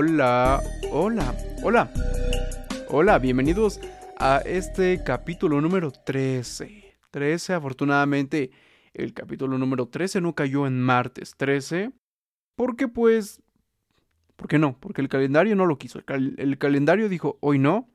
Hola, 0.00 0.62
hola, 0.92 1.34
hola. 1.64 1.92
Hola, 2.86 3.18
bienvenidos 3.18 3.80
a 4.16 4.40
este 4.46 5.02
capítulo 5.02 5.60
número 5.60 5.90
13. 5.90 6.94
13, 7.10 7.54
afortunadamente, 7.54 8.52
el 8.94 9.12
capítulo 9.12 9.58
número 9.58 9.88
13 9.88 10.20
no 10.20 10.36
cayó 10.36 10.68
en 10.68 10.80
martes 10.80 11.34
13. 11.36 11.90
Porque 12.54 12.86
pues... 12.86 13.42
¿Por 14.36 14.46
qué 14.46 14.60
no? 14.60 14.78
Porque 14.78 15.00
el 15.00 15.08
calendario 15.08 15.56
no 15.56 15.66
lo 15.66 15.78
quiso. 15.78 15.98
El, 16.06 16.58
calendario 16.58 17.08
dijo, 17.08 17.36
hoy 17.40 17.58
no. 17.58 17.88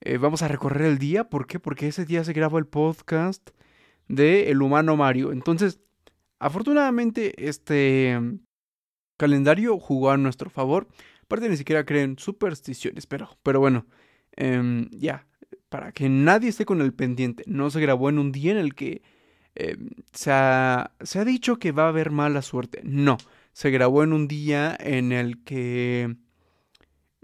Eh, 0.00 0.16
vamos 0.16 0.40
a 0.40 0.48
recorrer 0.48 0.86
el 0.86 0.96
día. 0.96 1.28
¿Por 1.28 1.46
qué? 1.46 1.60
Porque 1.60 1.88
ese 1.88 2.06
día 2.06 2.24
se 2.24 2.32
grabó 2.32 2.56
el 2.56 2.66
podcast 2.66 3.50
de 4.08 4.50
El 4.50 4.62
Humano 4.62 4.96
Mario. 4.96 5.32
Entonces, 5.32 5.80
afortunadamente, 6.38 7.46
este 7.46 8.38
calendario 9.18 9.78
jugó 9.78 10.10
a 10.10 10.16
nuestro 10.16 10.48
favor. 10.48 10.88
Aparte, 11.24 11.50
ni 11.50 11.58
siquiera 11.58 11.84
creen 11.84 12.18
supersticiones, 12.18 13.06
pero, 13.06 13.28
pero 13.42 13.60
bueno, 13.60 13.86
em, 14.32 14.88
ya, 14.90 15.26
para 15.68 15.92
que 15.92 16.08
nadie 16.08 16.48
esté 16.48 16.64
con 16.64 16.80
el 16.80 16.94
pendiente. 16.94 17.44
No 17.46 17.70
se 17.70 17.80
grabó 17.80 18.08
en 18.08 18.18
un 18.18 18.32
día 18.32 18.52
en 18.52 18.58
el 18.58 18.74
que 18.74 19.02
em, 19.54 19.90
se, 20.12 20.30
ha, 20.32 20.92
se 21.02 21.18
ha 21.18 21.24
dicho 21.26 21.58
que 21.58 21.72
va 21.72 21.84
a 21.84 21.88
haber 21.88 22.10
mala 22.10 22.40
suerte. 22.40 22.80
No, 22.84 23.18
se 23.52 23.70
grabó 23.70 24.02
en 24.02 24.14
un 24.14 24.26
día 24.26 24.74
en 24.80 25.12
el 25.12 25.44
que... 25.44 26.16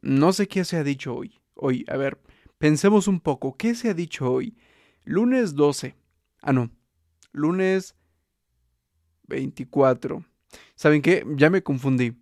No 0.03 0.35
sé 0.35 0.49
qué 0.49 0.65
se 0.65 0.77
ha 0.77 0.85
dicho 0.85 1.15
hoy. 1.15 1.41
Hoy, 1.55 1.87
a 1.89 1.97
ver, 1.97 2.21
pensemos 2.59 3.09
un 3.09 3.21
poco. 3.21 3.57
¿Qué 3.57 3.75
se 3.75 3.89
ha 3.89 3.95
dicho 3.95 4.31
hoy? 4.31 4.55
Lunes 5.05 5.55
12. 5.55 5.95
Ah, 6.43 6.53
no. 6.53 6.71
Lunes 7.33 7.95
24. 9.29 10.25
¿Saben 10.75 11.03
qué? 11.03 11.25
Ya 11.37 11.51
me 11.51 11.63
confundí. 11.63 12.17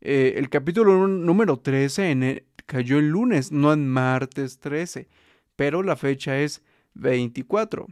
Eh, 0.00 0.34
el 0.36 0.50
capítulo 0.50 1.06
número 1.08 1.58
13 1.58 2.10
en 2.10 2.44
cayó 2.66 2.98
el 2.98 3.08
lunes, 3.08 3.52
no 3.52 3.72
en 3.72 3.88
martes 3.88 4.58
13. 4.58 5.08
Pero 5.56 5.82
la 5.82 5.96
fecha 5.96 6.38
es 6.38 6.62
24. 6.94 7.86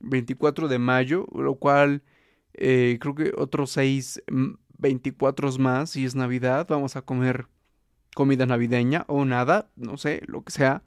24 0.00 0.68
de 0.68 0.78
mayo, 0.78 1.26
lo 1.34 1.54
cual 1.54 2.02
eh, 2.52 2.98
creo 3.00 3.14
que 3.14 3.32
otros 3.36 3.70
6 3.70 4.22
24 4.78 5.52
más, 5.58 5.90
si 5.90 6.04
es 6.04 6.14
Navidad, 6.14 6.66
vamos 6.68 6.96
a 6.96 7.02
comer 7.02 7.46
comida 8.14 8.46
navideña 8.46 9.04
o 9.08 9.24
nada, 9.24 9.70
no 9.76 9.96
sé, 9.96 10.22
lo 10.26 10.42
que 10.42 10.52
sea. 10.52 10.82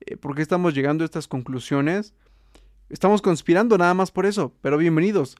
Eh, 0.00 0.16
¿Por 0.16 0.34
qué 0.34 0.42
estamos 0.42 0.74
llegando 0.74 1.02
a 1.02 1.06
estas 1.06 1.28
conclusiones? 1.28 2.14
Estamos 2.88 3.22
conspirando 3.22 3.76
nada 3.78 3.94
más 3.94 4.10
por 4.10 4.26
eso, 4.26 4.54
pero 4.60 4.78
bienvenidos. 4.78 5.36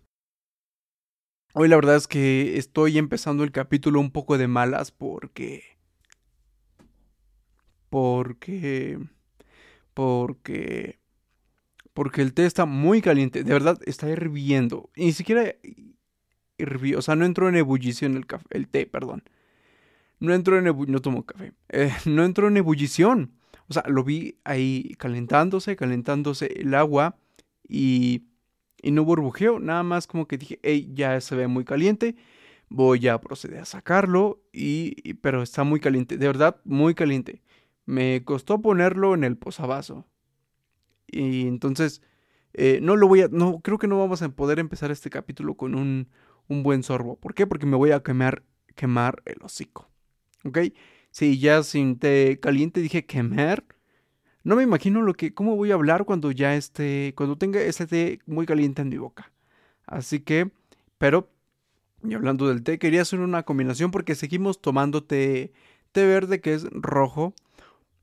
Hoy 1.57 1.69
la 1.69 1.77
verdad 1.77 1.95
es 1.95 2.09
que 2.09 2.59
estoy 2.59 2.99
empezando 2.99 3.45
el 3.45 3.53
capítulo 3.53 4.01
un 4.01 4.11
poco 4.11 4.39
de 4.39 4.49
malas 4.49 4.91
porque... 4.91 5.63
Porque... 7.91 8.99
Porque... 9.95 10.99
Porque 11.93 12.23
el 12.23 12.35
té 12.35 12.45
está 12.45 12.65
muy 12.67 13.01
caliente, 13.01 13.45
de 13.45 13.53
verdad 13.53 13.79
está 13.87 14.11
hirviendo. 14.11 14.91
ni 14.97 15.13
siquiera 15.13 15.55
hirvió, 16.59 16.99
o 16.99 17.03
sea, 17.03 17.15
no 17.15 17.25
entró 17.25 17.49
en 17.49 17.55
ebullición 17.55 18.17
el, 18.17 18.27
café, 18.27 18.47
el 18.51 18.67
té, 18.67 18.87
perdón. 18.87 19.23
No 20.19 20.35
entró 20.35 20.59
en 20.59 20.67
ebullición, 20.67 20.93
no 20.93 21.03
tomo 21.03 21.25
café. 21.25 21.53
Eh, 21.69 21.93
no 22.07 22.25
entró 22.25 22.49
en 22.49 22.57
ebullición. 22.57 23.35
O 23.69 23.75
sea, 23.75 23.85
lo 23.87 24.03
vi 24.03 24.41
ahí 24.43 24.97
calentándose, 24.99 25.77
calentándose 25.77 26.47
el 26.47 26.75
agua 26.75 27.17
y 27.69 28.25
y 28.85 28.91
no 28.91 29.03
burbujeó, 29.03 29.61
nada 29.61 29.83
más 29.83 30.07
como 30.07 30.29
que 30.29 30.37
dije, 30.37 30.61
hey, 30.63 30.91
ya 30.93 31.19
se 31.23 31.35
ve 31.35 31.49
muy 31.49 31.65
caliente, 31.65 32.17
voy 32.69 33.09
a 33.09 33.19
proceder 33.19 33.61
a 33.61 33.65
sacarlo, 33.65 34.43
y, 34.53 35.15
pero 35.15 35.43
está 35.43 35.65
muy 35.65 35.81
caliente, 35.81 36.19
de 36.19 36.27
verdad, 36.27 36.61
muy 36.65 36.95
caliente. 36.95 37.43
Me 37.87 38.23
costó 38.25 38.61
ponerlo 38.61 39.15
en 39.15 39.25
el 39.25 39.39
posavasos. 39.39 40.05
Y 41.07 41.47
entonces, 41.47 42.03
eh, 42.53 42.79
no 42.83 42.97
lo 42.97 43.09
voy 43.09 43.23
a, 43.23 43.29
no, 43.29 43.61
creo 43.61 43.79
que 43.79 43.87
no 43.89 43.99
vamos 43.99 44.21
a 44.21 44.29
poder 44.29 44.59
empezar 44.59 44.91
este 44.91 45.09
capítulo 45.09 45.55
con 45.55 45.75
un, 45.75 46.11
un 46.49 46.63
buen 46.63 46.83
sorbo. 46.83 47.17
¿Por 47.17 47.33
qué? 47.33 47.47
Porque 47.47 47.65
me 47.65 47.77
voy 47.77 47.93
a 47.93 48.03
quemar, 48.03 48.43
quemar 48.75 49.23
el 49.25 49.39
hocico. 49.43 49.89
¿Ok? 50.45 50.59
Si 51.11 51.39
ya 51.39 51.63
sin 51.63 51.99
té 51.99 52.39
caliente 52.39 52.83
dije 52.83 53.07
quemar, 53.07 53.65
no 54.45 54.57
me 54.57 54.63
imagino 54.63 55.03
lo 55.03 55.15
que, 55.15 55.35
cómo 55.35 55.57
voy 55.57 55.71
a 55.71 55.75
hablar 55.75 56.05
cuando 56.05 56.31
ya 56.31 56.55
esté, 56.55 57.15
cuando 57.17 57.37
tenga 57.37 57.61
ese 57.63 57.87
té 57.87 58.21
muy 58.27 58.47
caliente 58.47 58.83
en 58.83 58.91
mi 58.91 58.99
boca. 58.99 59.33
Así 59.87 60.21
que, 60.21 60.51
pero, 60.99 61.31
y 62.03 62.15
hablando 62.15 62.49
del 62.49 62.63
té, 62.63 62.79
quería 62.79 63.03
hacer 63.03 63.21
una 63.21 63.45
combinación 63.45 63.91
porque 63.91 64.15
seguimos 64.15 64.61
tomando 64.61 65.03
té, 65.05 65.53
té 65.93 66.07
verde 66.07 66.41
que 66.41 66.55
es 66.55 66.67
rojo. 66.73 67.35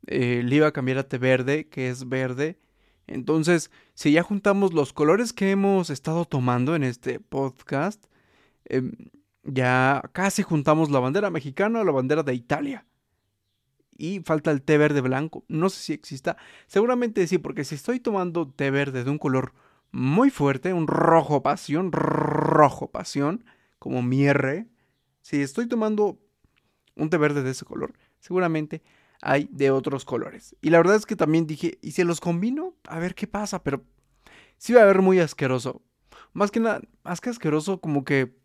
Eh, 0.07 0.41
le 0.43 0.55
iba 0.55 0.67
a 0.67 0.73
cambiar 0.73 0.97
a 0.97 1.07
té 1.07 1.19
verde 1.19 1.67
que 1.69 1.89
es 1.89 2.09
verde. 2.09 2.57
Entonces, 3.07 3.71
si 3.93 4.11
ya 4.13 4.23
juntamos 4.23 4.73
los 4.73 4.93
colores 4.93 5.33
que 5.33 5.51
hemos 5.51 5.89
estado 5.91 6.25
tomando 6.25 6.75
en 6.75 6.83
este 6.83 7.19
podcast, 7.19 8.05
em, 8.65 8.93
ya 9.43 10.01
casi 10.13 10.43
juntamos 10.43 10.89
la 10.91 10.99
bandera 10.99 11.29
mexicana 11.31 11.81
o 11.81 11.83
la 11.85 11.91
bandera 11.91 12.23
de 12.23 12.33
Italia 12.35 12.85
y 14.01 14.19
falta 14.21 14.49
el 14.49 14.63
té 14.63 14.79
verde 14.79 14.99
blanco. 14.99 15.45
No 15.47 15.69
sé 15.69 15.79
si 15.79 15.93
exista. 15.93 16.35
Seguramente 16.65 17.27
sí, 17.27 17.37
porque 17.37 17.63
si 17.63 17.75
estoy 17.75 17.99
tomando 17.99 18.47
té 18.49 18.71
verde 18.71 19.03
de 19.03 19.11
un 19.11 19.19
color 19.19 19.53
muy 19.91 20.31
fuerte, 20.31 20.73
un 20.73 20.87
rojo 20.87 21.43
pasión, 21.43 21.91
rojo 21.91 22.89
pasión, 22.89 23.45
como 23.77 24.01
mierre. 24.01 24.65
Si 25.21 25.39
estoy 25.39 25.67
tomando 25.67 26.19
un 26.95 27.11
té 27.11 27.17
verde 27.17 27.43
de 27.43 27.51
ese 27.51 27.63
color, 27.63 27.93
seguramente 28.19 28.81
hay 29.21 29.47
de 29.51 29.69
otros 29.69 30.03
colores. 30.03 30.55
Y 30.61 30.71
la 30.71 30.79
verdad 30.79 30.95
es 30.95 31.05
que 31.05 31.15
también 31.15 31.45
dije, 31.45 31.77
¿y 31.83 31.91
si 31.91 32.03
los 32.03 32.19
combino? 32.19 32.73
A 32.87 32.97
ver 32.97 33.13
qué 33.13 33.27
pasa, 33.27 33.61
pero 33.61 33.83
sí 34.57 34.73
va 34.73 34.81
a 34.81 34.85
ver 34.85 35.03
muy 35.03 35.19
asqueroso. 35.19 35.83
Más 36.33 36.49
que 36.49 36.59
nada, 36.59 36.81
más 37.03 37.21
que 37.21 37.29
asqueroso, 37.29 37.79
como 37.79 38.03
que 38.03 38.35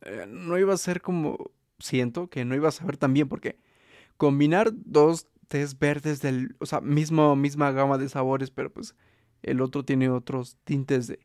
eh, 0.00 0.26
no 0.28 0.58
iba 0.58 0.74
a 0.74 0.78
ser 0.78 1.00
como, 1.00 1.52
siento 1.78 2.28
que 2.28 2.44
no 2.44 2.56
iba 2.56 2.70
a 2.70 2.72
saber 2.72 2.96
tan 2.96 3.14
bien, 3.14 3.28
porque 3.28 3.56
combinar 4.22 4.70
dos 4.72 5.26
tés 5.48 5.76
verdes 5.80 6.22
del, 6.22 6.54
o 6.60 6.66
sea, 6.66 6.80
mismo, 6.80 7.34
misma 7.34 7.72
gama 7.72 7.98
de 7.98 8.08
sabores, 8.08 8.52
pero 8.52 8.72
pues 8.72 8.94
el 9.42 9.60
otro 9.60 9.84
tiene 9.84 10.10
otros 10.10 10.58
tintes 10.62 11.08
de, 11.08 11.18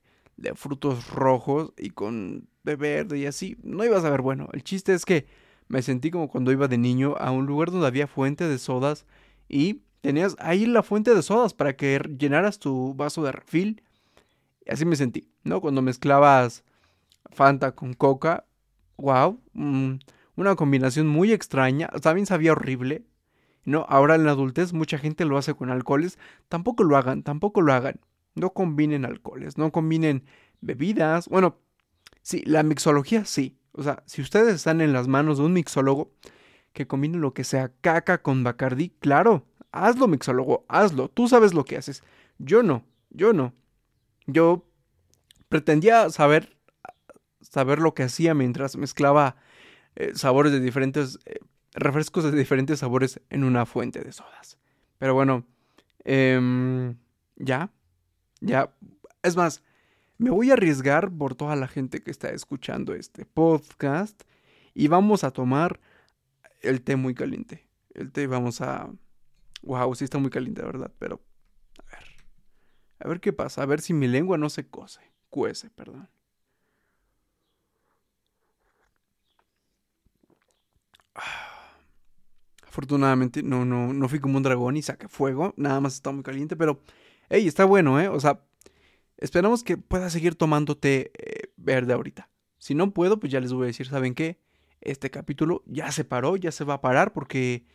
frutos 0.56 1.08
rojos 1.08 1.74
y 1.78 1.92
con 1.92 2.50
de 2.64 2.76
verde 2.76 3.20
y 3.20 3.28
así, 3.28 3.56
no 3.62 3.86
iba 3.86 4.00
a 4.00 4.02
saber 4.02 4.24
bueno. 4.24 4.50
El 4.52 4.64
chiste 4.64 4.96
es 4.96 5.06
que 5.06 5.28
me 5.68 5.84
sentí 5.84 6.10
como 6.10 6.28
cuando 6.28 6.52
iba 6.52 6.68
de 6.68 6.80
niño 6.80 7.14
a 7.20 7.30
un 7.30 7.46
lugar 7.46 7.70
donde 7.70 7.86
había 7.86 8.08
fuente 8.08 8.48
de 8.48 8.58
sodas 8.58 9.06
y 9.48 9.84
tenías 10.02 10.36
ahí 10.40 10.66
la 10.66 10.82
fuente 10.82 11.14
de 11.14 11.22
sodas 11.22 11.54
para 11.54 11.76
que 11.76 12.00
llenaras 12.18 12.58
tu 12.58 12.96
vaso 12.96 13.22
de 13.22 13.32
refil. 13.32 13.84
Y 14.66 14.72
así 14.72 14.86
me 14.86 14.96
sentí, 14.96 15.30
¿no? 15.44 15.62
Cuando 15.62 15.84
mezclabas 15.84 16.64
Fanta 17.30 17.74
con 17.74 17.94
Coca, 17.94 18.48
wow, 18.98 19.40
una 20.38 20.56
combinación 20.56 21.08
muy 21.08 21.34
extraña, 21.34 21.88
también 22.02 22.26
sabía 22.26 22.54
horrible. 22.54 23.04
No, 23.66 23.86
ahora 23.90 24.16
en 24.16 24.24
la 24.24 24.32
adultez 24.32 24.72
mucha 24.72 24.98
gente 24.98 25.26
lo 25.26 25.38
hace 25.38 25.54
con 25.54 25.70
alcoholes, 25.70 26.18
tampoco 26.48 26.84
lo 26.86 26.96
hagan, 26.96 27.24
tampoco 27.24 27.60
lo 27.62 27.74
hagan. 27.74 28.00
No 28.36 28.52
combinen 28.52 29.04
alcoholes, 29.04 29.58
no 29.58 29.72
combinen 29.72 30.24
bebidas. 30.62 31.28
Bueno, 31.28 31.58
sí, 32.22 32.44
la 32.46 32.64
mixología 32.64 33.26
sí. 33.26 33.58
O 33.74 33.84
sea, 33.84 34.04
si 34.06 34.22
ustedes 34.22 34.56
están 34.56 34.80
en 34.80 34.94
las 34.94 35.08
manos 35.08 35.38
de 35.38 35.44
un 35.44 35.54
mixólogo 35.54 36.14
que 36.72 36.88
combine 36.88 37.18
lo 37.18 37.34
que 37.34 37.44
sea 37.44 37.74
caca 37.82 38.22
con 38.22 38.44
Bacardi, 38.44 38.90
claro, 39.00 39.46
hazlo 39.72 40.08
mixólogo, 40.08 40.66
hazlo, 40.70 41.10
tú 41.10 41.28
sabes 41.28 41.54
lo 41.54 41.66
que 41.66 41.78
haces. 41.78 42.04
Yo 42.38 42.64
no, 42.64 42.86
yo 43.10 43.34
no. 43.34 43.54
Yo 44.28 44.66
pretendía 45.50 46.10
saber 46.10 46.58
saber 47.42 47.80
lo 47.80 47.94
que 47.94 48.04
hacía 48.04 48.34
mientras 48.34 48.76
mezclaba 48.76 49.38
eh, 50.00 50.12
sabores 50.14 50.52
de 50.52 50.60
diferentes, 50.60 51.18
eh, 51.26 51.40
refrescos 51.74 52.24
de 52.24 52.32
diferentes 52.32 52.80
sabores 52.80 53.20
en 53.32 53.44
una 53.44 53.66
fuente 53.66 54.04
de 54.04 54.12
sodas. 54.12 54.60
Pero 55.00 55.16
bueno, 55.16 55.44
em, 56.04 56.96
ya, 57.36 57.72
ya. 58.40 58.72
Es 59.24 59.36
más, 59.36 59.64
me 60.20 60.30
voy 60.30 60.52
a 60.52 60.54
arriesgar 60.54 61.12
por 61.12 61.34
toda 61.34 61.56
la 61.56 61.68
gente 61.68 62.04
que 62.04 62.12
está 62.12 62.30
escuchando 62.30 62.94
este 62.94 63.26
podcast 63.26 64.22
y 64.76 64.88
vamos 64.88 65.24
a 65.24 65.32
tomar 65.32 65.80
el 66.62 66.84
té 66.84 66.96
muy 66.96 67.16
caliente. 67.16 67.68
El 67.96 68.12
té 68.12 68.28
vamos 68.28 68.62
a... 68.62 68.92
Wow, 69.64 69.96
sí 69.96 70.04
está 70.04 70.20
muy 70.20 70.30
caliente, 70.30 70.62
¿verdad? 70.62 70.92
Pero... 71.00 71.24
A 71.80 71.86
ver. 71.90 72.04
A 73.00 73.08
ver 73.08 73.20
qué 73.20 73.34
pasa. 73.34 73.64
A 73.64 73.66
ver 73.66 73.82
si 73.82 73.94
mi 73.96 74.08
lengua 74.08 74.38
no 74.38 74.52
se 74.52 74.68
cose. 74.68 75.02
Cuece, 75.30 75.72
perdón. 75.72 76.08
Afortunadamente 82.78 83.42
no, 83.42 83.66
no, 83.66 83.92
no 83.92 84.08
fui 84.08 84.20
como 84.20 84.38
un 84.38 84.44
dragón 84.44 84.78
y 84.78 84.84
saqué 84.84 85.08
fuego. 85.08 85.52
Nada 85.58 85.82
más 85.82 85.96
está 85.96 86.12
muy 86.12 86.22
caliente, 86.22 86.56
pero... 86.56 86.80
Hey, 87.28 87.48
está 87.48 87.66
bueno, 87.66 88.00
¿eh? 88.00 88.08
O 88.08 88.20
sea, 88.20 88.44
esperamos 89.18 89.64
que 89.64 89.78
pueda 89.78 90.12
seguir 90.12 90.36
tomando 90.36 90.78
té 90.78 91.12
eh, 91.18 91.52
verde 91.58 91.94
ahorita. 91.94 92.30
Si 92.60 92.76
no 92.76 92.94
puedo, 92.94 93.20
pues 93.20 93.32
ya 93.32 93.40
les 93.40 93.52
voy 93.52 93.64
a 93.64 93.66
decir, 93.66 93.88
¿saben 93.88 94.14
qué? 94.14 94.38
este 94.82 95.10
capítulo 95.10 95.64
ya 95.66 95.92
se 95.92 96.04
paró, 96.04 96.38
ya 96.38 96.52
se 96.52 96.66
va 96.66 96.76
a 96.76 96.82
parar 96.82 97.14
porque, 97.14 97.66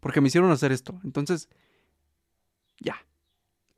porque 0.00 0.22
me 0.22 0.28
hicieron 0.28 0.50
hacer 0.50 0.72
esto. 0.72 0.98
Entonces, 1.04 1.50
ya. 2.80 2.96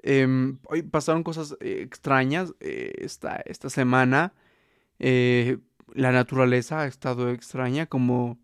Em, 0.00 0.60
hoy 0.68 0.82
pasaron 0.82 1.24
cosas 1.24 1.56
eh, 1.58 1.80
extrañas 1.82 2.54
eh, 2.60 2.92
esta, 2.98 3.42
esta 3.46 3.68
semana. 3.68 4.32
La 5.00 6.12
naturaleza 6.12 6.82
ha 6.82 6.86
estado 6.86 7.30
extraña 7.30 7.86
como, 7.86 8.38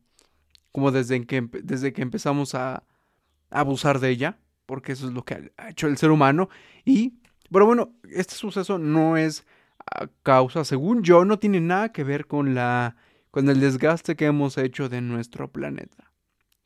como 0.73 0.91
desde, 0.91 1.25
que, 1.27 1.49
desde 1.63 1.93
que 1.93 2.03
empezamos 2.03 2.55
a, 2.55 2.85
abusar 3.51 4.01
de 4.01 4.09
ella, 4.09 4.39
porque 4.65 4.93
eso 4.93 5.07
es 5.07 5.13
lo 5.13 5.25
que 5.25 5.53
ha 5.59 5.69
hecho 5.69 5.87
el 5.87 5.99
ser 5.99 6.11
humano. 6.11 6.49
Y, 6.85 7.19
pero 7.51 7.67
bueno, 7.67 7.93
este 8.11 8.35
suceso 8.35 8.79
no 8.79 9.17
es 9.19 9.45
a 9.95 10.09
causa, 10.23 10.65
según 10.65 11.03
yo, 11.03 11.25
no 11.25 11.39
tiene 11.39 11.61
nada 11.61 11.93
que 11.93 12.03
ver 12.03 12.27
con 12.27 12.55
la 12.55 12.97
con 13.33 13.49
el 13.49 13.61
desgaste 13.61 14.15
que 14.15 14.27
hemos 14.27 14.59
hecho 14.59 14.91
de 14.91 15.01
nuestro 15.01 15.51
planeta. 15.51 16.13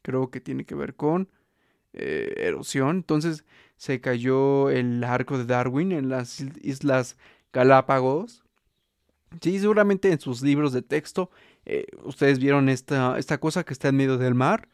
Creo 0.03 0.31
que 0.31 0.41
tiene 0.41 0.64
que 0.64 0.75
ver 0.75 0.97
con 0.97 1.31
eh, 1.93 2.35
erosión. 2.38 2.97
Entonces 2.97 3.44
se 3.76 4.00
cayó 4.00 4.69
el 4.69 5.03
arco 5.05 5.38
de 5.38 5.44
Darwin 5.44 5.93
en 5.93 6.08
las 6.08 6.41
Islas 6.61 7.17
Galápagos. 7.53 8.44
Sí, 9.41 9.61
seguramente 9.61 10.11
en 10.11 10.19
sus 10.19 10.43
libros 10.43 10.73
de 10.73 10.82
texto 10.82 11.31
eh, 11.66 11.86
ustedes 12.04 12.38
vieron 12.38 12.68
esta, 12.68 13.18
esta 13.18 13.38
cosa 13.38 13.64
que 13.64 13.72
está 13.72 13.88
en 13.88 13.96
medio 13.96 14.18
del 14.18 14.34
mar. 14.34 14.68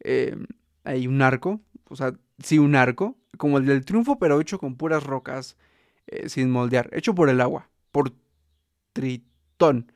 Eh, 0.00 0.36
hay 0.84 1.06
un 1.06 1.20
arco, 1.22 1.60
o 1.88 1.96
sea, 1.96 2.14
sí, 2.42 2.58
un 2.58 2.74
arco, 2.74 3.16
como 3.36 3.58
el 3.58 3.66
del 3.66 3.84
triunfo, 3.84 4.18
pero 4.18 4.40
hecho 4.40 4.58
con 4.58 4.76
puras 4.76 5.04
rocas 5.04 5.56
sin 6.26 6.52
moldear, 6.52 6.88
hecho 6.92 7.16
por 7.16 7.28
el 7.28 7.40
agua, 7.40 7.68
por 7.90 8.12
Tritón, 8.92 9.90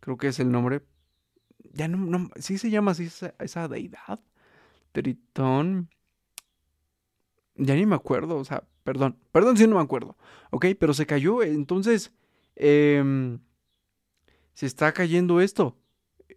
creo 0.00 0.16
que 0.16 0.26
es 0.26 0.40
el 0.40 0.50
nombre, 0.50 0.82
ya 1.72 1.88
no, 1.88 1.98
no 1.98 2.30
sí 2.36 2.58
se 2.58 2.70
llama 2.70 2.92
así 2.92 3.08
esa, 3.38 3.68
deidad. 3.68 4.20
Tritón. 4.92 5.88
Ya 7.56 7.74
ni 7.74 7.86
me 7.86 7.94
acuerdo, 7.94 8.36
o 8.36 8.44
sea, 8.44 8.64
perdón, 8.84 9.18
perdón 9.30 9.56
si 9.56 9.66
no 9.66 9.76
me 9.76 9.82
acuerdo, 9.82 10.16
ok, 10.50 10.66
pero 10.78 10.94
se 10.94 11.06
cayó, 11.06 11.42
entonces, 11.42 12.12
em, 12.56 13.40
se 14.54 14.66
está 14.66 14.92
cayendo 14.92 15.40
esto. 15.40 15.76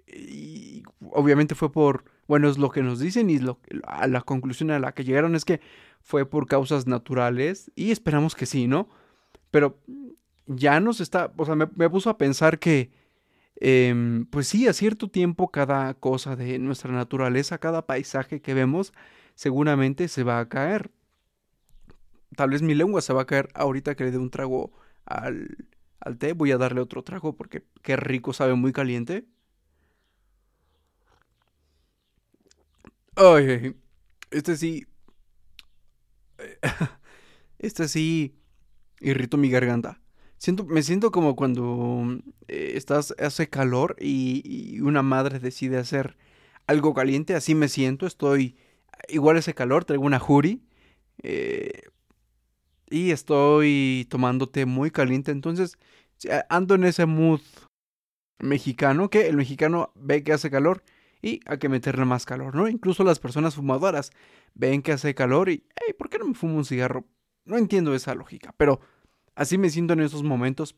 Y 0.07 0.84
obviamente 1.12 1.56
fue 1.56 1.72
por, 1.72 2.06
bueno, 2.28 2.50
es 2.50 2.57
lo 2.57 2.69
que 2.69 2.84
nos 2.84 3.00
dicen 3.00 3.30
y 3.30 3.40
lo, 3.40 3.60
a 3.84 4.07
la 4.07 4.22
conclusión 4.22 4.72
a 4.72 4.80
la 4.80 4.94
que 4.94 5.04
llegaron 5.04 5.36
es 5.36 5.46
que 5.46 5.62
fue 6.02 6.25
por 6.25 6.48
causas 6.48 6.88
naturales 6.88 7.72
y 7.75 7.92
esperamos 7.92 8.36
que 8.36 8.46
sí, 8.46 8.68
¿no? 8.68 8.90
Pero 9.52 9.80
ya 10.46 10.80
nos 10.80 11.02
está, 11.02 11.34
o 11.38 11.46
sea, 11.46 11.56
me 11.56 11.90
puso 11.90 12.10
a 12.10 12.18
pensar 12.18 12.60
que 12.60 12.92
Em, 13.57 14.25
pues 14.25 14.48
sí, 14.48 14.68
a 14.68 14.74
cierto 14.74 15.10
tiempo 15.10 15.50
cada 15.50 15.94
cosa 15.94 16.36
de 16.36 16.60
nuestra 16.60 16.92
naturaleza, 16.92 17.57
cada 17.57 17.86
paisaje 17.86 18.42
que 18.42 18.54
vemos, 18.54 18.94
seguramente 19.36 20.07
se 20.07 20.24
va 20.24 20.40
a 20.40 20.50
caer. 20.50 20.92
Tal 22.36 22.50
vez 22.50 22.62
mi 22.62 22.75
lengua 22.75 23.02
se 23.02 23.13
va 23.13 23.22
a 23.24 23.25
caer 23.25 23.50
ahorita 23.54 23.96
que 23.96 24.04
le 24.06 24.12
dé 24.12 24.18
un 24.18 24.30
trago 24.30 24.72
al, 25.06 25.68
al 26.02 26.18
té. 26.18 26.34
Voy 26.34 26.52
a 26.52 26.57
darle 26.57 26.81
otro 26.81 27.04
trago 27.04 27.36
porque 27.36 27.63
qué 27.81 27.96
rico 27.96 28.34
sabe 28.34 28.56
muy 28.56 28.74
caliente. 28.74 29.25
Ay, 33.15 33.75
este 34.31 34.57
sí. 34.57 34.85
Este 37.57 37.88
sí 37.88 38.35
irrito 39.00 39.38
mi 39.38 39.50
garganta 39.50 40.01
me 40.67 40.83
siento 40.83 41.12
como 41.12 41.35
cuando 41.35 42.19
eh, 42.47 42.73
estás, 42.75 43.15
hace 43.19 43.50
calor 43.50 43.95
y, 44.00 44.79
una 44.81 45.01
madre 45.01 45.39
decide 45.39 45.77
hacer 45.77 46.17
algo 46.67 46.94
caliente, 46.94 47.35
así 47.35 47.56
me 47.56 47.67
siento, 47.67 48.06
estoy 48.06 48.57
igual 49.07 49.38
ese 49.38 49.53
calor, 49.53 49.85
traigo 49.85 50.06
una 50.06 50.19
juri 50.19 50.63
eh, 51.23 51.83
y 52.89 53.11
estoy 53.11 54.07
tomando 54.09 54.50
té 54.50 54.65
muy 54.65 54.91
caliente, 54.91 55.31
entonces 55.31 55.77
ando 56.50 56.75
en 56.75 56.85
ese 56.85 57.06
mood 57.06 57.41
mexicano, 58.39 59.09
que 59.09 59.27
el 59.27 59.38
mexicano 59.38 59.91
ve 59.95 60.23
que 60.23 60.33
hace 60.33 60.51
calor 60.51 60.83
y 61.25 61.39
hay 61.45 61.57
que 61.57 61.69
meterle 61.69 62.06
más 62.06 62.25
calor, 62.25 62.56
¿no? 62.56 62.68
Incluso 62.68 63.04
las 63.04 63.19
personas 63.19 63.56
fumadoras 63.56 64.12
ven 64.54 64.81
que 64.81 64.92
hace 64.92 65.16
calor 65.16 65.50
y, 65.50 65.63
hey, 65.75 65.94
¿por 65.98 66.10
qué 66.10 66.19
no 66.19 66.25
me 66.25 66.33
fumo 66.36 66.57
un 66.57 66.66
cigarro? 66.66 67.06
No 67.45 67.57
entiendo 67.57 67.95
esa 67.95 68.16
lógica, 68.16 68.54
pero 68.57 68.80
Así 69.36 69.57
me 69.57 69.69
siento 69.69 69.94
en 69.94 70.00
esos 70.01 70.24
momentos. 70.24 70.75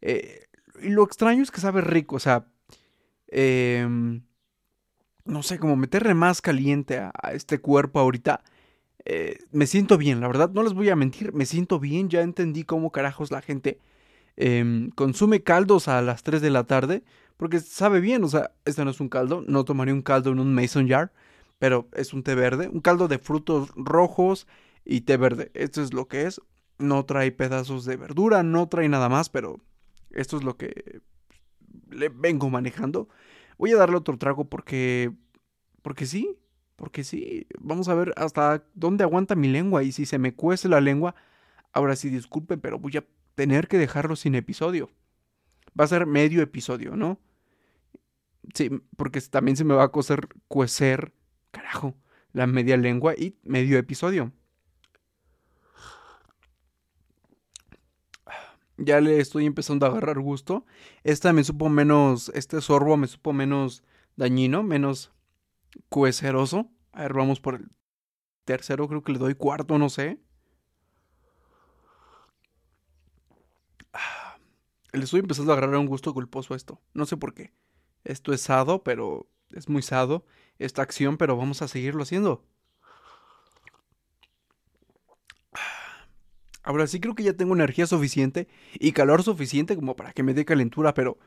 Eh, 0.00 0.46
y 0.82 0.90
lo 0.90 1.04
extraño 1.04 1.42
es 1.42 1.50
que 1.50 1.60
sabe 1.60 1.80
rico, 1.80 2.16
o 2.16 2.20
sea, 2.20 2.46
em, 3.28 4.22
no 5.24 5.42
sé, 5.42 5.58
como 5.58 5.76
meterle 5.76 6.14
más 6.14 6.42
caliente 6.42 6.98
a, 6.98 7.12
este 7.32 7.60
cuerpo 7.60 8.00
ahorita. 8.00 8.42
Eh, 9.04 9.38
me 9.52 9.66
siento 9.66 9.98
bien, 9.98 10.20
la 10.20 10.28
verdad, 10.28 10.50
no 10.50 10.62
les 10.62 10.74
voy 10.74 10.90
a 10.90 10.96
mentir, 10.96 11.32
me 11.32 11.46
siento 11.46 11.80
bien, 11.80 12.08
ya 12.08 12.22
entendí 12.22 12.64
cómo 12.64 12.90
carajos 12.92 13.30
la 13.30 13.42
gente 13.42 13.78
em, 14.36 14.90
consume 14.90 15.42
caldos 15.42 15.88
a 15.88 16.02
las 16.02 16.22
3 16.22 16.40
de 16.42 16.50
la 16.50 16.64
tarde, 16.64 17.04
porque 17.42 17.58
sabe 17.58 17.98
bien, 17.98 18.22
o 18.22 18.28
sea, 18.28 18.52
este 18.64 18.84
no 18.84 18.92
es 18.92 19.00
un 19.00 19.08
caldo, 19.08 19.42
no 19.48 19.64
tomaría 19.64 19.92
un 19.92 20.02
caldo 20.02 20.30
en 20.30 20.38
un 20.38 20.54
mason 20.54 20.86
jar, 20.86 21.12
pero 21.58 21.88
es 21.92 22.12
un 22.12 22.22
té 22.22 22.36
verde, 22.36 22.68
un 22.68 22.80
caldo 22.80 23.08
de 23.08 23.18
frutos 23.18 23.70
rojos 23.74 24.46
y 24.84 25.00
té 25.00 25.16
verde, 25.16 25.50
esto 25.52 25.82
es 25.82 25.92
lo 25.92 26.06
que 26.06 26.26
es, 26.26 26.40
no 26.78 27.04
trae 27.04 27.32
pedazos 27.32 27.84
de 27.84 27.96
verdura, 27.96 28.44
no 28.44 28.68
trae 28.68 28.88
nada 28.88 29.08
más, 29.08 29.28
pero 29.28 29.58
esto 30.12 30.36
es 30.36 30.44
lo 30.44 30.56
que 30.56 31.00
le 31.90 32.10
vengo 32.10 32.48
manejando. 32.48 33.08
Voy 33.58 33.72
a 33.72 33.76
darle 33.76 33.96
otro 33.96 34.16
trago 34.18 34.44
porque 34.44 35.10
porque 35.82 36.06
sí, 36.06 36.38
porque 36.76 37.02
sí. 37.02 37.48
Vamos 37.58 37.88
a 37.88 37.94
ver 37.94 38.14
hasta 38.18 38.62
dónde 38.74 39.02
aguanta 39.02 39.34
mi 39.34 39.48
lengua 39.48 39.82
y 39.82 39.90
si 39.90 40.06
se 40.06 40.20
me 40.20 40.32
cuece 40.32 40.68
la 40.68 40.80
lengua, 40.80 41.16
ahora 41.72 41.96
sí 41.96 42.08
disculpen, 42.08 42.60
pero 42.60 42.78
voy 42.78 42.98
a 42.98 43.04
tener 43.34 43.66
que 43.66 43.78
dejarlo 43.78 44.14
sin 44.14 44.36
episodio. 44.36 44.90
Va 45.78 45.86
a 45.86 45.88
ser 45.88 46.06
medio 46.06 46.40
episodio, 46.40 46.94
¿no? 46.94 47.18
Sí, 48.54 48.70
porque 48.96 49.20
también 49.20 49.56
se 49.56 49.64
me 49.64 49.74
va 49.74 49.84
a 49.84 49.92
coser, 49.92 50.28
cuecer, 50.48 51.14
carajo, 51.50 51.94
la 52.32 52.46
media 52.46 52.76
lengua 52.76 53.14
y 53.16 53.36
medio 53.44 53.78
episodio. 53.78 54.32
ya 58.84 59.00
le 59.00 59.20
estoy 59.20 59.46
empezando 59.46 59.86
a 59.86 59.90
agarrar 59.90 60.18
gusto. 60.20 60.66
Esta 61.04 61.32
me 61.32 61.44
supo 61.44 61.68
menos, 61.68 62.30
este 62.34 62.60
sorbo 62.60 62.96
me 62.96 63.06
supo 63.06 63.32
menos 63.32 63.82
dañino, 64.16 64.62
menos 64.62 65.12
cueceroso. 65.88 66.70
A 66.92 67.02
ver, 67.02 67.14
vamos 67.14 67.40
por 67.40 67.56
el 67.56 67.70
tercero, 68.44 68.88
creo 68.88 69.02
que 69.02 69.12
le 69.12 69.18
doy 69.18 69.34
cuarto, 69.34 69.78
no 69.78 69.88
sé. 69.88 70.20
Le 74.92 75.04
estoy 75.04 75.20
empezando 75.20 75.52
a 75.52 75.56
agarrar 75.56 75.76
un 75.76 75.86
gusto 75.86 76.12
culposo 76.12 76.54
a 76.54 76.56
esto. 76.56 76.80
No 76.92 77.06
sé 77.06 77.16
por 77.16 77.34
qué. 77.34 77.52
Esto 78.04 78.32
es 78.32 78.40
sado, 78.40 78.82
pero 78.82 79.28
es 79.52 79.68
muy 79.68 79.82
sado. 79.82 80.24
Esta 80.58 80.82
acción, 80.82 81.16
pero 81.16 81.36
vamos 81.36 81.62
a 81.62 81.68
seguirlo 81.68 82.02
haciendo. 82.02 82.44
Ahora 86.62 86.86
sí 86.86 87.00
creo 87.00 87.14
que 87.14 87.24
ya 87.24 87.32
tengo 87.32 87.54
energía 87.54 87.86
suficiente 87.86 88.48
y 88.74 88.92
calor 88.92 89.22
suficiente 89.22 89.74
como 89.74 89.96
para 89.96 90.12
que 90.12 90.22
me 90.22 90.34
dé 90.34 90.44
calentura, 90.44 90.94
pero... 90.94 91.18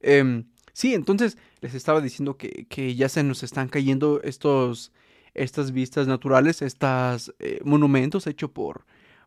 Em, 0.00 0.48
sí, 0.72 0.94
entonces 0.94 1.36
les 1.60 1.74
estaba 1.74 2.00
diciendo 2.00 2.36
que, 2.36 2.66
que, 2.68 2.94
ya 2.94 3.08
se 3.08 3.22
nos 3.22 3.42
están 3.42 3.68
cayendo 3.68 4.20
estos, 4.22 4.92
estas 5.34 5.72
vistas 5.72 6.06
naturales, 6.06 6.62
estos 6.62 7.34
eh, 7.38 7.60
monumentos 7.64 8.26
hechos 8.26 8.50
por, 8.50 8.86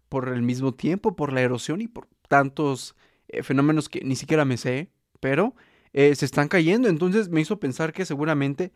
por 0.09 0.29
el 0.29 0.41
mismo 0.41 0.73
tiempo, 0.73 1.15
por 1.15 1.31
la 1.31 1.41
erosión 1.41 1.79
y 1.81 1.87
por 1.87 2.07
tantos 2.27 2.95
eh, 3.27 3.43
fenómenos 3.43 3.87
que 3.87 4.01
ni 4.01 4.15
siquiera 4.15 4.45
me 4.45 4.57
sé, 4.57 4.91
pero 5.19 5.55
eh, 5.93 6.15
se 6.15 6.25
están 6.25 6.47
cayendo. 6.47 6.89
Entonces 6.89 7.29
me 7.29 7.41
hizo 7.41 7.59
pensar 7.59 7.93
que 7.93 8.05
seguramente 8.05 8.71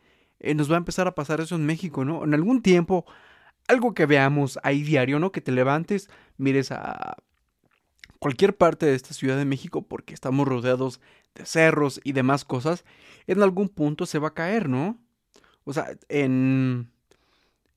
nos 0.55 0.69
va 0.69 0.75
a 0.75 0.77
empezar 0.77 1.07
a 1.07 1.15
pasar 1.15 1.41
eso 1.41 1.55
en 1.55 1.65
México, 1.65 2.05
¿no? 2.05 2.23
En 2.23 2.33
algún 2.33 2.61
tiempo 2.61 3.05
algo 3.67 3.93
que 3.93 4.05
veamos 4.05 4.59
ahí 4.63 4.83
diario, 4.83 5.19
¿no? 5.19 5.31
Que 5.31 5.41
te 5.41 5.51
levantes, 5.51 6.09
mires 6.37 6.71
a 6.71 7.17
cualquier 8.19 8.55
parte 8.55 8.85
de 8.85 8.95
esta 8.95 9.13
Ciudad 9.13 9.37
de 9.37 9.45
México 9.45 9.83
porque 9.87 10.13
estamos 10.13 10.47
rodeados 10.47 11.01
de 11.35 11.45
cerros 11.45 12.01
y 12.03 12.13
demás 12.13 12.45
cosas, 12.45 12.83
en 13.27 13.43
algún 13.43 13.69
punto 13.69 14.05
se 14.05 14.19
va 14.19 14.29
a 14.29 14.33
caer, 14.33 14.69
¿no? 14.69 14.97
O 15.65 15.73
sea, 15.73 15.97
en, 16.09 16.89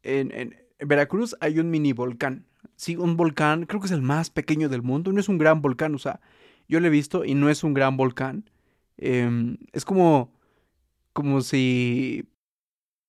en, 0.02 0.32
en 0.32 0.56
Veracruz 0.78 1.36
hay 1.40 1.58
un 1.58 1.70
mini 1.70 1.92
volcán. 1.92 2.46
Sí, 2.76 2.96
un 2.96 3.16
volcán, 3.16 3.66
creo 3.66 3.80
que 3.80 3.86
es 3.86 3.92
el 3.92 4.00
más 4.02 4.30
pequeño 4.30 4.68
del 4.68 4.82
mundo, 4.82 5.12
no 5.12 5.20
es 5.20 5.28
un 5.28 5.38
gran 5.38 5.60
volcán, 5.60 5.94
o 5.94 5.98
sea, 5.98 6.20
yo 6.68 6.80
lo 6.80 6.86
he 6.86 6.90
visto 6.90 7.24
y 7.24 7.34
no 7.34 7.50
es 7.50 7.64
un 7.64 7.74
gran 7.74 7.96
volcán. 7.96 8.48
Em, 9.00 9.56
es 9.72 9.84
como, 9.86 10.32
como 11.14 11.40
si 11.42 12.28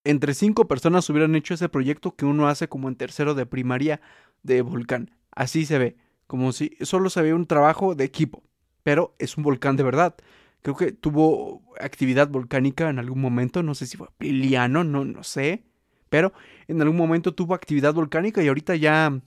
entre 0.03 0.33
cinco 0.33 0.67
personas 0.67 1.09
hubieran 1.09 1.35
hecho 1.35 1.53
ese 1.53 1.69
proyecto 1.69 2.15
que 2.15 2.25
uno 2.25 2.47
hace 2.47 2.69
como 2.69 2.89
en 2.89 2.95
tercero 2.95 3.35
de 3.35 3.45
primaria 3.45 4.01
de 4.43 4.61
volcán. 4.61 5.11
Así 5.31 5.65
se 5.65 5.77
ve, 5.77 5.97
como 6.27 6.53
si 6.53 6.77
solo 6.81 7.09
se 7.09 7.21
ve 7.21 7.33
un 7.33 7.45
trabajo 7.45 7.95
de 7.95 8.05
equipo, 8.05 8.43
pero 8.83 9.15
es 9.19 9.37
un 9.37 9.43
volcán 9.43 9.75
de 9.77 9.83
verdad. 9.83 10.15
creo 10.61 10.75
que 10.77 10.91
tuvo 10.93 11.63
actividad 11.79 12.29
volcánica 12.29 12.89
en 12.89 12.99
algún 12.99 13.21
momento, 13.21 13.63
no 13.63 13.75
sé 13.75 13.87
si 13.87 13.97
fue 13.97 14.07
Piliano, 14.17 14.83
no, 14.83 15.05
no 15.05 15.23
sé, 15.23 15.65
pero 16.09 16.33
en 16.67 16.81
algún 16.81 16.97
momento 16.97 17.33
tuvo 17.35 17.53
actividad 17.55 17.93
volcánica 17.93 18.43
y 18.43 18.47
ahorita 18.47 18.75
ya, 18.75 19.21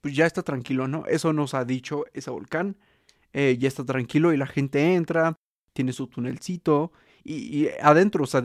pues 0.00 0.14
ya 0.16 0.26
está 0.26 0.42
tranquilo, 0.42 0.88
¿no? 0.88 1.06
Eso 1.06 1.32
nos 1.32 1.54
ha 1.54 1.64
dicho 1.64 2.06
ese 2.14 2.30
volcán, 2.30 2.76
eh, 3.32 3.56
ya 3.58 3.68
está 3.68 3.84
tranquilo 3.84 4.32
y 4.32 4.36
la 4.38 4.46
gente 4.46 4.94
entra, 4.94 5.36
tiene 5.78 5.92
su 5.92 6.08
tunelcito 6.08 6.90
y, 7.22 7.68
adentro, 7.80 8.24
o 8.24 8.26
sea, 8.26 8.42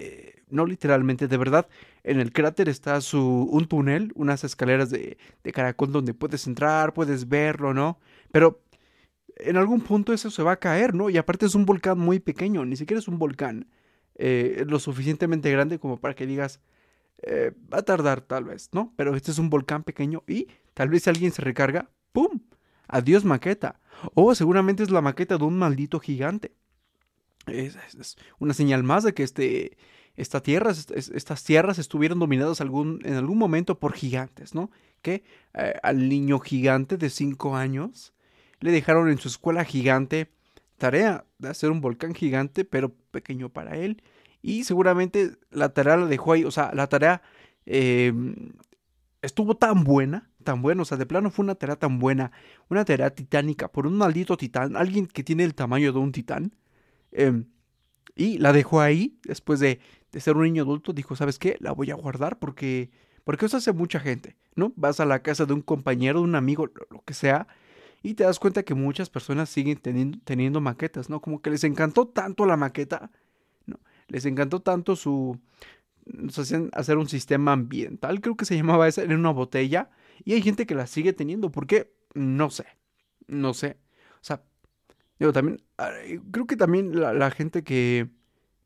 eh, 0.00 0.42
no 0.48 0.66
literalmente, 0.66 1.28
de 1.28 1.36
verdad, 1.36 1.68
en 2.02 2.18
el 2.18 2.32
cráter 2.32 2.68
está 2.68 3.00
su, 3.00 3.48
un 3.48 3.68
túnel, 3.68 4.10
unas 4.16 4.42
escaleras 4.42 4.90
de, 4.90 5.18
de 5.44 5.52
caracol 5.52 5.92
donde 5.92 6.14
puedes 6.14 6.48
entrar, 6.48 6.94
puedes 6.94 7.28
verlo, 7.28 7.72
¿no? 7.74 8.00
Pero 8.32 8.60
en 9.36 9.56
algún 9.56 9.82
punto 9.82 10.12
eso 10.12 10.32
se 10.32 10.42
va 10.42 10.52
a 10.52 10.58
caer, 10.58 10.94
¿no? 10.94 11.10
Y 11.10 11.16
aparte 11.16 11.46
es 11.46 11.54
un 11.54 11.64
volcán 11.64 11.96
muy 11.96 12.18
pequeño, 12.18 12.64
ni 12.64 12.74
siquiera 12.74 12.98
es 12.98 13.06
un 13.06 13.20
volcán 13.20 13.68
eh, 14.16 14.64
lo 14.66 14.80
suficientemente 14.80 15.48
grande 15.52 15.78
como 15.78 16.00
para 16.00 16.14
que 16.14 16.26
digas, 16.26 16.60
eh, 17.22 17.52
va 17.72 17.78
a 17.78 17.82
tardar 17.82 18.22
tal 18.22 18.44
vez, 18.44 18.70
¿no? 18.72 18.92
Pero 18.96 19.14
este 19.14 19.30
es 19.30 19.38
un 19.38 19.48
volcán 19.48 19.84
pequeño 19.84 20.24
y 20.26 20.48
tal 20.74 20.88
vez 20.88 21.04
si 21.04 21.10
alguien 21.10 21.30
se 21.30 21.42
recarga, 21.42 21.88
¡pum! 22.10 22.40
Adiós 22.88 23.24
maqueta. 23.24 23.78
O 24.14 24.34
seguramente 24.34 24.82
es 24.82 24.90
la 24.90 25.00
maqueta 25.00 25.38
de 25.38 25.44
un 25.44 25.58
maldito 25.58 26.00
gigante. 26.00 26.52
Es, 27.46 27.76
es 27.76 28.16
una 28.38 28.54
señal 28.54 28.82
más 28.82 29.02
de 29.04 29.14
que 29.14 29.22
este, 29.22 29.76
esta 30.16 30.42
tierra, 30.42 30.72
estas 30.72 31.44
tierras 31.44 31.78
estuvieron 31.78 32.18
dominadas 32.18 32.60
algún, 32.60 33.00
en 33.04 33.14
algún 33.14 33.38
momento 33.38 33.78
por 33.78 33.94
gigantes, 33.94 34.54
¿no? 34.54 34.70
Que 35.00 35.24
eh, 35.54 35.74
al 35.82 36.08
niño 36.08 36.38
gigante 36.38 36.96
de 36.96 37.10
5 37.10 37.56
años 37.56 38.12
le 38.60 38.70
dejaron 38.70 39.08
en 39.08 39.18
su 39.18 39.28
escuela 39.28 39.64
gigante 39.64 40.30
tarea 40.76 41.24
de 41.38 41.48
hacer 41.48 41.70
un 41.70 41.80
volcán 41.80 42.14
gigante, 42.14 42.64
pero 42.64 42.92
pequeño 43.10 43.48
para 43.48 43.76
él. 43.76 44.02
Y 44.42 44.64
seguramente 44.64 45.36
la 45.50 45.70
tarea 45.70 45.96
la 45.96 46.06
dejó 46.06 46.32
ahí, 46.32 46.44
o 46.44 46.50
sea, 46.50 46.72
la 46.74 46.88
tarea 46.88 47.22
eh, 47.64 48.12
estuvo 49.22 49.56
tan 49.56 49.84
buena, 49.84 50.30
tan 50.42 50.62
buena, 50.62 50.82
o 50.82 50.84
sea, 50.84 50.98
de 50.98 51.06
plano 51.06 51.30
fue 51.30 51.44
una 51.44 51.54
tarea 51.54 51.76
tan 51.76 51.98
buena, 51.98 52.32
una 52.68 52.84
tarea 52.84 53.10
titánica 53.10 53.68
por 53.68 53.86
un 53.86 53.96
maldito 53.96 54.36
titán, 54.36 54.76
alguien 54.76 55.06
que 55.06 55.24
tiene 55.24 55.44
el 55.44 55.54
tamaño 55.54 55.92
de 55.92 55.98
un 55.98 56.12
titán. 56.12 56.54
Eh, 57.12 57.44
y 58.14 58.38
la 58.38 58.52
dejó 58.52 58.80
ahí, 58.80 59.18
después 59.24 59.60
de, 59.60 59.80
de, 60.12 60.20
ser 60.20 60.36
un 60.36 60.44
niño 60.44 60.62
adulto, 60.62 60.92
dijo, 60.92 61.16
¿sabes 61.16 61.38
qué? 61.38 61.56
La 61.60 61.72
voy 61.72 61.90
a 61.90 61.94
guardar 61.94 62.38
porque, 62.38 62.90
porque 63.24 63.46
eso 63.46 63.56
hace 63.56 63.72
mucha 63.72 64.00
gente, 64.00 64.36
¿no? 64.54 64.72
Vas 64.76 65.00
a 65.00 65.06
la 65.06 65.22
casa 65.22 65.46
de 65.46 65.54
un 65.54 65.62
compañero, 65.62 66.20
de 66.20 66.24
un 66.24 66.34
amigo, 66.34 66.66
lo, 66.66 67.02
que 67.04 67.14
sea, 67.14 67.46
y 68.02 68.14
te 68.14 68.24
das 68.24 68.38
cuenta 68.38 68.64
que 68.64 68.74
muchas 68.74 69.08
personas 69.08 69.48
siguen 69.48 69.78
teniendo, 69.78 70.18
teniendo 70.24 70.60
maquetas, 70.60 71.08
¿no? 71.08 71.20
Como 71.20 71.40
que 71.40 71.50
les 71.50 71.64
encantó 71.64 72.06
tanto 72.06 72.44
la 72.44 72.56
maqueta, 72.56 73.10
¿no? 73.66 73.80
Les 74.08 74.26
encantó 74.26 74.60
tanto 74.60 74.96
su... 74.96 75.38
Nos 76.04 76.38
hacían 76.38 76.68
hacer 76.72 76.98
un 76.98 77.08
sistema 77.08 77.52
ambiental, 77.52 78.20
creo 78.20 78.36
que 78.36 78.44
se 78.44 78.56
llamaba 78.56 78.88
esa, 78.88 79.04
en 79.04 79.12
una 79.12 79.30
botella, 79.30 79.88
y 80.24 80.34
hay 80.34 80.42
gente 80.42 80.66
que 80.66 80.74
la 80.74 80.86
sigue 80.86 81.12
teniendo, 81.12 81.50
¿por 81.50 81.66
qué? 81.66 81.92
No 82.14 82.50
sé, 82.50 82.66
no 83.26 83.54
sé. 83.54 83.78
O 84.14 84.24
sea, 84.24 84.42
digo, 85.18 85.32
también, 85.32 85.62
creo 86.30 86.46
que 86.46 86.56
también 86.56 86.98
la, 87.00 87.12
la 87.12 87.30
gente 87.30 87.64
que... 87.64 88.08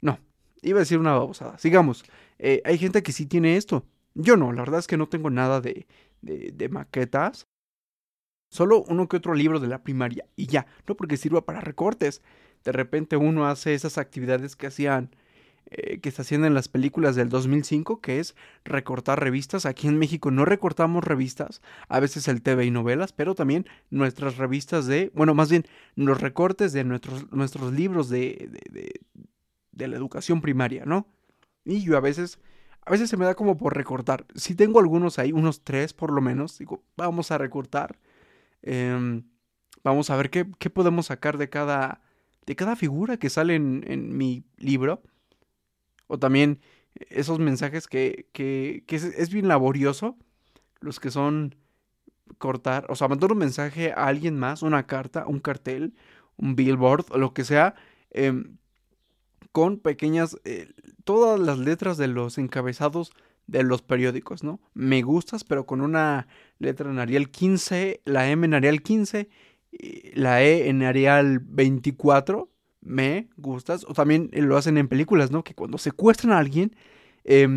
No, 0.00 0.18
iba 0.62 0.78
a 0.78 0.80
decir 0.80 0.98
una 0.98 1.12
babosada, 1.12 1.58
sigamos. 1.58 2.04
Eh, 2.38 2.62
hay 2.64 2.78
gente 2.78 3.02
que 3.02 3.12
sí 3.12 3.26
tiene 3.26 3.56
esto. 3.56 3.86
Yo 4.14 4.36
no, 4.36 4.52
la 4.52 4.62
verdad 4.62 4.80
es 4.80 4.86
que 4.86 4.96
no 4.96 5.08
tengo 5.08 5.30
nada 5.30 5.60
de, 5.60 5.86
de, 6.22 6.52
de 6.52 6.68
maquetas. 6.68 7.46
Solo 8.48 8.84
uno 8.88 9.08
que 9.08 9.16
otro 9.16 9.34
libro 9.34 9.58
de 9.60 9.66
la 9.68 9.82
primaria 9.82 10.26
y 10.36 10.46
ya, 10.46 10.66
no 10.86 10.96
porque 10.96 11.16
sirva 11.16 11.44
para 11.44 11.60
recortes. 11.60 12.22
De 12.64 12.72
repente 12.72 13.16
uno 13.16 13.46
hace 13.46 13.75
esas 13.75 13.98
actividades 13.98 14.56
que 14.56 14.68
hacían, 14.68 15.14
eh, 15.68 15.99
que 15.99 16.12
se 16.12 16.23
hacían 16.23 16.44
en 16.44 16.54
las 16.54 16.68
películas 16.68 17.16
del 17.16 17.28
2005, 17.28 18.00
que 18.00 18.20
es 18.20 18.37
recortar 18.64 19.20
revistas. 19.20 19.66
Aquí 19.66 19.88
en 19.88 19.99
México 19.99 20.30
no 20.30 20.44
recortamos 20.44 21.02
revistas, 21.02 21.61
a 21.88 21.99
veces 21.99 22.28
el 22.28 22.40
TV 22.40 22.66
y 22.66 22.70
novelas, 22.70 23.12
pero 23.12 23.35
también 23.35 23.66
nuestras 23.90 24.37
revistas 24.37 24.87
de, 24.87 25.11
bueno, 25.14 25.35
más 25.35 25.50
bien 25.50 25.64
los 25.96 26.20
recortes 26.20 26.73
de 26.73 26.85
nuestros, 26.85 27.32
nuestros 27.32 27.73
libros 27.73 28.08
de, 28.08 28.61
de, 28.70 29.00
de, 29.73 29.88
la 29.88 29.96
educación 29.96 30.40
primaria, 30.40 30.85
¿no? 30.85 31.08
Y 31.64 31.82
yo 31.82 31.96
a 31.96 32.00
veces 32.00 32.38
a 32.82 32.92
veces 32.92 33.11
se 33.11 33.16
me 33.16 33.25
da 33.25 33.35
como 33.35 33.56
por 33.56 33.76
recortar. 33.76 34.25
Si 34.37 34.54
tengo 34.54 34.78
algunos 34.78 35.18
ahí, 35.18 35.32
unos 35.32 35.64
tres 35.64 35.92
por 35.92 36.12
lo 36.12 36.20
menos, 36.20 36.58
digo, 36.58 36.85
vamos 36.96 37.32
a 37.32 37.38
recortar. 37.38 37.99
Eh, 38.62 39.23
vamos 39.82 40.11
a 40.11 40.16
ver 40.16 40.30
qué, 40.30 40.46
qué, 40.61 40.70
podemos 40.70 41.06
sacar 41.06 41.38
de 41.38 41.49
cada, 41.49 42.02
de 42.46 42.54
cada 42.54 42.76
figura 42.76 43.16
que 43.16 43.30
sale 43.30 43.56
en, 43.56 43.85
en 43.88 44.16
mi 44.16 44.44
libro. 44.58 45.02
O 46.06 46.18
también 46.18 46.60
esos 47.10 47.38
mensajes 47.38 47.86
que, 47.88 48.26
que, 48.32 48.84
que 48.86 48.96
es, 48.96 49.04
es, 49.04 49.30
bien 49.30 49.48
laborioso. 49.48 50.16
Los 50.80 51.00
que 51.00 51.10
son 51.10 51.54
cortar, 52.38 52.86
o 52.88 52.96
sea, 52.96 53.08
mandar 53.08 53.32
un 53.32 53.38
mensaje 53.38 53.92
a 53.92 54.06
alguien 54.06 54.38
más, 54.38 54.62
una 54.62 54.86
carta, 54.86 55.26
un 55.26 55.40
cartel, 55.40 55.94
un 56.36 56.56
billboard 56.56 57.16
lo 57.16 57.32
que 57.34 57.44
sea. 57.44 57.75
Eh, 58.10 58.44
con 59.52 59.78
pequeñas, 59.78 60.36
eh, 60.44 60.70
todas 61.04 61.40
las 61.40 61.58
letras 61.58 61.96
de 61.96 62.08
los 62.08 62.36
encabezados 62.36 63.12
de 63.46 63.62
los 63.62 63.80
periódicos, 63.80 64.44
¿no? 64.44 64.60
Me 64.75 65.00
gustas, 65.02 65.44
pero 65.44 65.64
con 65.64 65.80
una 65.80 66.26
letra 66.58 66.90
en 66.90 66.98
Arial 66.98 67.30
15, 67.30 68.02
la 68.04 68.28
M 68.28 68.44
en 68.44 68.52
Arial 68.52 68.82
15, 68.82 69.30
la 70.14 70.42
E 70.42 70.68
en 70.68 70.82
Arial 70.82 71.38
24, 71.38 72.50
me 72.87 73.28
gustas. 73.37 73.85
O 73.88 73.95
también 73.95 74.31
lo 74.33 74.57
hacen 74.57 74.78
en 74.78 74.88
películas, 74.88 75.31
¿no? 75.31 75.45
Que 75.45 75.55
cuando 75.55 75.78
secuestran 75.78 76.33
a 76.33 76.38
alguien, 76.38 76.76
eh, 77.25 77.49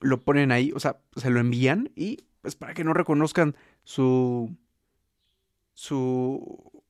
lo 0.00 0.22
ponen 0.22 0.52
ahí, 0.52 0.72
o 0.74 0.80
sea, 0.80 1.00
se 1.16 1.30
lo 1.30 1.40
envían 1.40 1.90
y 1.96 2.24
pues 2.42 2.56
para 2.56 2.74
que 2.74 2.84
no 2.84 2.92
reconozcan 2.92 3.56
su... 3.84 4.54
su... 5.72 6.82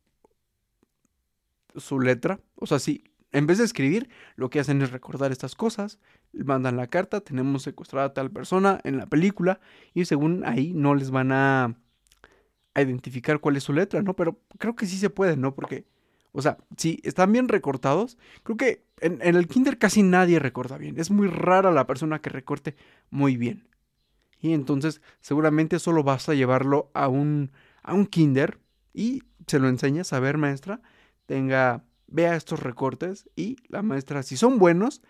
su 1.77 2.01
letra. 2.01 2.41
O 2.57 2.67
sea, 2.67 2.79
sí, 2.79 3.05
en 3.33 3.47
vez 3.47 3.59
de 3.59 3.65
escribir, 3.65 4.09
lo 4.37 4.49
que 4.51 4.61
hacen 4.61 4.81
es 4.83 4.93
recordar 4.93 5.33
estas 5.33 5.55
cosas, 5.55 5.99
mandan 6.33 6.77
la 6.77 6.87
carta, 6.87 7.21
tenemos 7.21 7.63
secuestrada 7.63 8.07
a 8.07 8.15
tal 8.15 8.31
persona 8.31 8.81
en 8.85 8.97
la 8.97 9.07
película 9.07 9.61
y 9.93 10.05
según 10.05 10.45
ahí 10.45 10.73
no 10.73 10.95
les 10.95 11.11
van 11.11 11.33
a, 11.33 11.77
a 12.75 12.83
identificar 12.83 13.41
cuál 13.41 13.57
es 13.57 13.65
su 13.65 13.73
letra, 13.73 14.03
¿no? 14.03 14.15
Pero 14.15 14.41
creo 14.59 14.77
que 14.77 14.87
sí 14.87 14.97
se 14.99 15.11
puede, 15.11 15.37
¿no? 15.37 15.55
Porque, 15.55 15.85
o 16.37 16.43
sea, 16.43 16.59
si 16.77 17.01
están 17.05 17.33
bien 17.33 17.47
recortados, 17.47 18.19
creo 18.43 18.57
que 18.57 18.85
en, 19.01 19.23
el 19.23 19.47
kinder 19.47 19.79
casi 19.79 20.03
nadie 20.03 20.41
recorta 20.41 20.77
bien. 20.77 20.99
Es 20.99 21.13
muy 21.13 21.29
rara 21.29 21.71
la 21.71 21.87
persona 21.87 22.21
que 22.21 22.29
recorte 22.29 22.75
muy 23.09 23.37
bien. 23.37 23.69
Y 24.41 24.53
entonces 24.53 25.01
seguramente 25.21 25.79
solo 25.79 26.03
vas 26.03 26.29
a 26.29 26.35
llevarlo 26.35 26.91
a 26.93 27.07
un, 27.07 27.53
a 27.85 27.95
un 27.95 28.07
kinder 28.07 28.59
y 28.93 29.23
se 29.47 29.61
lo 29.61 29.69
enseñas 29.69 30.13
a 30.13 30.19
ver, 30.19 30.37
maestra, 30.37 30.83
tenga 31.27 31.85
vea 32.09 32.35
estos 32.35 32.61
recortes 32.61 33.31
y 33.37 33.57
la 33.69 33.83
maestra, 33.83 34.25
si 34.25 34.37
son 34.37 34.59
buenos, 34.59 35.03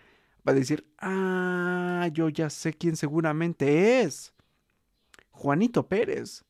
va 0.47 0.51
a 0.51 0.55
decir, 0.55 0.87
ah, 0.99 2.07
yo 2.13 2.29
ya 2.29 2.51
sé 2.51 2.73
quién 2.73 2.95
seguramente 2.95 4.01
es. 4.01 4.31
Juanito 5.31 5.87
Pérez. 5.87 6.43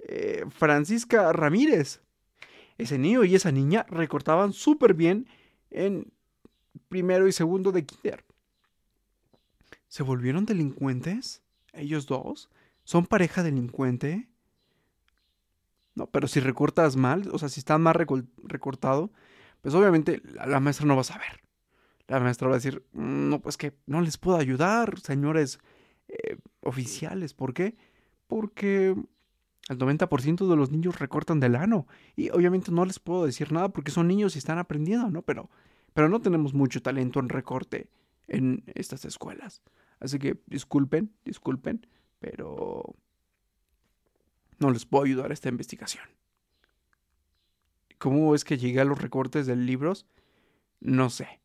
Eh, 0.00 0.44
Francisca 0.50 1.32
Ramírez. 1.32 2.00
Ese 2.80 2.96
niño 2.96 3.24
y 3.24 3.34
esa 3.34 3.52
niña 3.52 3.84
recortaban 3.90 4.54
súper 4.54 4.94
bien 4.94 5.28
en 5.70 6.10
primero 6.88 7.28
y 7.28 7.32
segundo 7.32 7.72
de 7.72 7.84
kinder. 7.84 8.24
¿Se 9.88 10.02
volvieron 10.02 10.46
delincuentes? 10.46 11.42
¿Ellos 11.74 12.06
dos? 12.06 12.48
¿Son 12.84 13.04
pareja 13.04 13.42
delincuente? 13.42 14.30
No, 15.94 16.06
pero 16.06 16.26
si 16.26 16.40
recortas 16.40 16.96
mal, 16.96 17.28
o 17.32 17.38
sea, 17.38 17.50
si 17.50 17.60
está 17.60 17.76
más 17.76 17.94
recortado, 17.94 19.10
pues 19.60 19.74
obviamente 19.74 20.22
la, 20.24 20.46
la, 20.46 20.58
maestra 20.60 20.86
no 20.86 20.94
va 20.94 21.02
a 21.02 21.04
saber. 21.04 21.42
La 22.08 22.18
maestra 22.18 22.48
va 22.48 22.54
a 22.54 22.58
decir, 22.58 22.82
mm, 22.92 23.28
no, 23.28 23.40
pues 23.42 23.58
que 23.58 23.74
no 23.84 24.00
les 24.00 24.16
puedo 24.16 24.38
ayudar, 24.38 24.98
señores 25.00 25.58
eh, 26.08 26.38
oficiales. 26.62 27.34
¿Por 27.34 27.52
qué? 27.52 27.76
Porque 28.26 28.96
el 29.70 29.78
90% 29.78 30.48
de 30.48 30.56
los 30.56 30.72
niños 30.72 30.98
recortan 30.98 31.38
del 31.38 31.54
ano. 31.54 31.86
Y 32.16 32.30
obviamente 32.30 32.72
no 32.72 32.84
les 32.84 32.98
puedo 32.98 33.24
decir 33.24 33.52
nada 33.52 33.68
porque 33.68 33.92
son 33.92 34.08
niños 34.08 34.34
y 34.34 34.38
están 34.38 34.58
aprendiendo, 34.58 35.08
¿no? 35.10 35.22
Pero, 35.22 35.48
pero 35.94 36.08
no 36.08 36.20
tenemos 36.20 36.54
mucho 36.54 36.82
talento 36.82 37.20
en 37.20 37.28
recorte 37.28 37.88
en 38.26 38.64
estas 38.74 39.04
escuelas. 39.04 39.62
Así 40.00 40.18
que 40.18 40.42
disculpen, 40.46 41.12
disculpen, 41.24 41.86
pero 42.18 42.96
no 44.58 44.70
les 44.70 44.86
puedo 44.86 45.04
ayudar 45.04 45.30
a 45.30 45.34
esta 45.34 45.48
investigación. 45.48 46.04
¿Cómo 47.98 48.34
es 48.34 48.44
que 48.44 48.58
llegué 48.58 48.80
a 48.80 48.84
los 48.84 49.00
recortes 49.00 49.46
de 49.46 49.54
libros? 49.54 50.04
No 50.80 51.10
sé. 51.10 51.40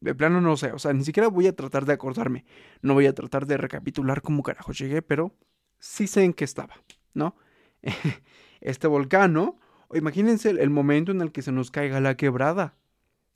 De 0.00 0.14
plano 0.14 0.40
no 0.40 0.56
sé. 0.56 0.72
O 0.72 0.78
sea, 0.78 0.94
ni 0.94 1.04
siquiera 1.04 1.28
voy 1.28 1.46
a 1.46 1.54
tratar 1.54 1.84
de 1.84 1.92
acordarme. 1.92 2.46
No 2.80 2.94
voy 2.94 3.04
a 3.04 3.14
tratar 3.14 3.46
de 3.46 3.58
recapitular 3.58 4.22
cómo 4.22 4.42
carajo 4.42 4.72
llegué, 4.72 5.02
pero 5.02 5.34
sí 5.78 6.06
sé 6.06 6.24
en 6.24 6.32
qué 6.32 6.44
estaba, 6.44 6.74
¿no? 7.14 7.36
este 8.60 8.86
volcán. 8.86 9.54
Imagínense 9.92 10.50
el 10.50 10.70
momento 10.70 11.12
en 11.12 11.20
el 11.20 11.32
que 11.32 11.42
se 11.42 11.52
nos 11.52 11.70
caiga 11.70 12.00
la 12.00 12.16
quebrada. 12.16 12.74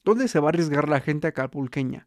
¿Dónde 0.04 0.28
se 0.28 0.40
va 0.40 0.48
a 0.48 0.50
arriesgar 0.50 0.88
la 0.88 1.00
gente 1.00 1.26
acapulqueña? 1.26 2.06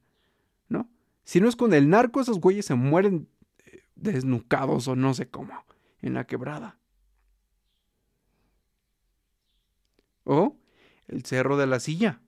¿No? 0.69 0.89
Si 1.23 1.39
no 1.39 1.49
es 1.49 1.55
con 1.55 1.73
el 1.73 1.89
narco, 1.89 2.21
esos 2.21 2.39
güeyes 2.39 2.65
se 2.65 2.75
mueren 2.75 3.27
eh, 3.65 3.83
desnucados 3.95 4.87
o 4.87 4.95
no 4.95 5.13
sé 5.13 5.29
cómo, 5.29 5.53
en 6.01 6.13
la 6.13 6.25
quebrada. 6.25 6.77
O 10.23 10.57
el 11.07 11.25
cerro 11.25 11.57
de 11.57 11.67
la 11.67 11.79
silla. 11.79 12.21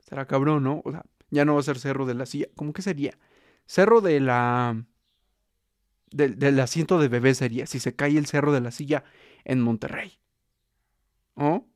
Será 0.00 0.26
cabrón, 0.26 0.64
¿no? 0.64 0.82
O 0.84 0.90
sea, 0.90 1.04
ya 1.30 1.44
no 1.44 1.54
va 1.54 1.60
a 1.60 1.64
ser 1.64 1.78
cerro 1.78 2.06
de 2.06 2.14
la 2.14 2.26
silla. 2.26 2.46
¿Cómo 2.56 2.72
que 2.72 2.82
sería? 2.82 3.18
Cerro 3.66 4.00
de 4.00 4.20
la. 4.20 4.84
Del, 6.14 6.60
asiento 6.60 7.00
de 7.00 7.08
bebé 7.08 7.34
sería. 7.34 7.66
Si 7.66 7.80
se 7.80 7.96
cae 7.96 8.16
el 8.16 8.26
cerro 8.26 8.52
de 8.52 8.60
la 8.60 8.70
silla 8.70 9.02
en 9.44 9.60
Monterrey. 9.60 10.20
¿O? 11.34 11.66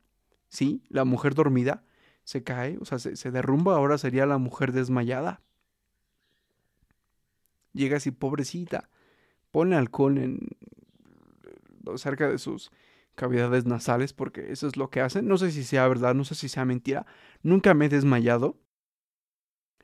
Sí, 0.48 0.84
la 0.88 1.04
mujer 1.04 1.34
dormida 1.34 1.84
se 2.22 2.44
cae, 2.44 2.78
o 2.80 2.84
sea, 2.84 3.00
se, 3.00 3.30
derrumba. 3.32 3.74
Ahora 3.74 3.98
sería 3.98 4.26
la 4.26 4.38
mujer 4.38 4.70
desmayada. 4.70 5.42
Llega 7.72 7.96
así, 7.96 8.12
pobrecita. 8.12 8.90
Pone 9.50 9.74
alcohol 9.74 10.18
en. 10.18 10.38
cerca 11.96 12.28
de 12.28 12.38
sus 12.38 12.70
cavidades 13.16 13.66
nasales, 13.66 14.12
porque 14.12 14.52
eso 14.52 14.68
es 14.68 14.76
lo 14.76 14.88
que 14.88 15.00
hacen. 15.00 15.26
No 15.26 15.36
sé 15.36 15.50
si 15.50 15.64
sea 15.64 15.88
verdad, 15.88 16.14
no 16.14 16.22
sé 16.22 16.36
si 16.36 16.48
sea 16.48 16.64
mentira. 16.64 17.06
Nunca 17.42 17.74
me 17.74 17.86
he 17.86 17.88
desmayado. 17.88 18.56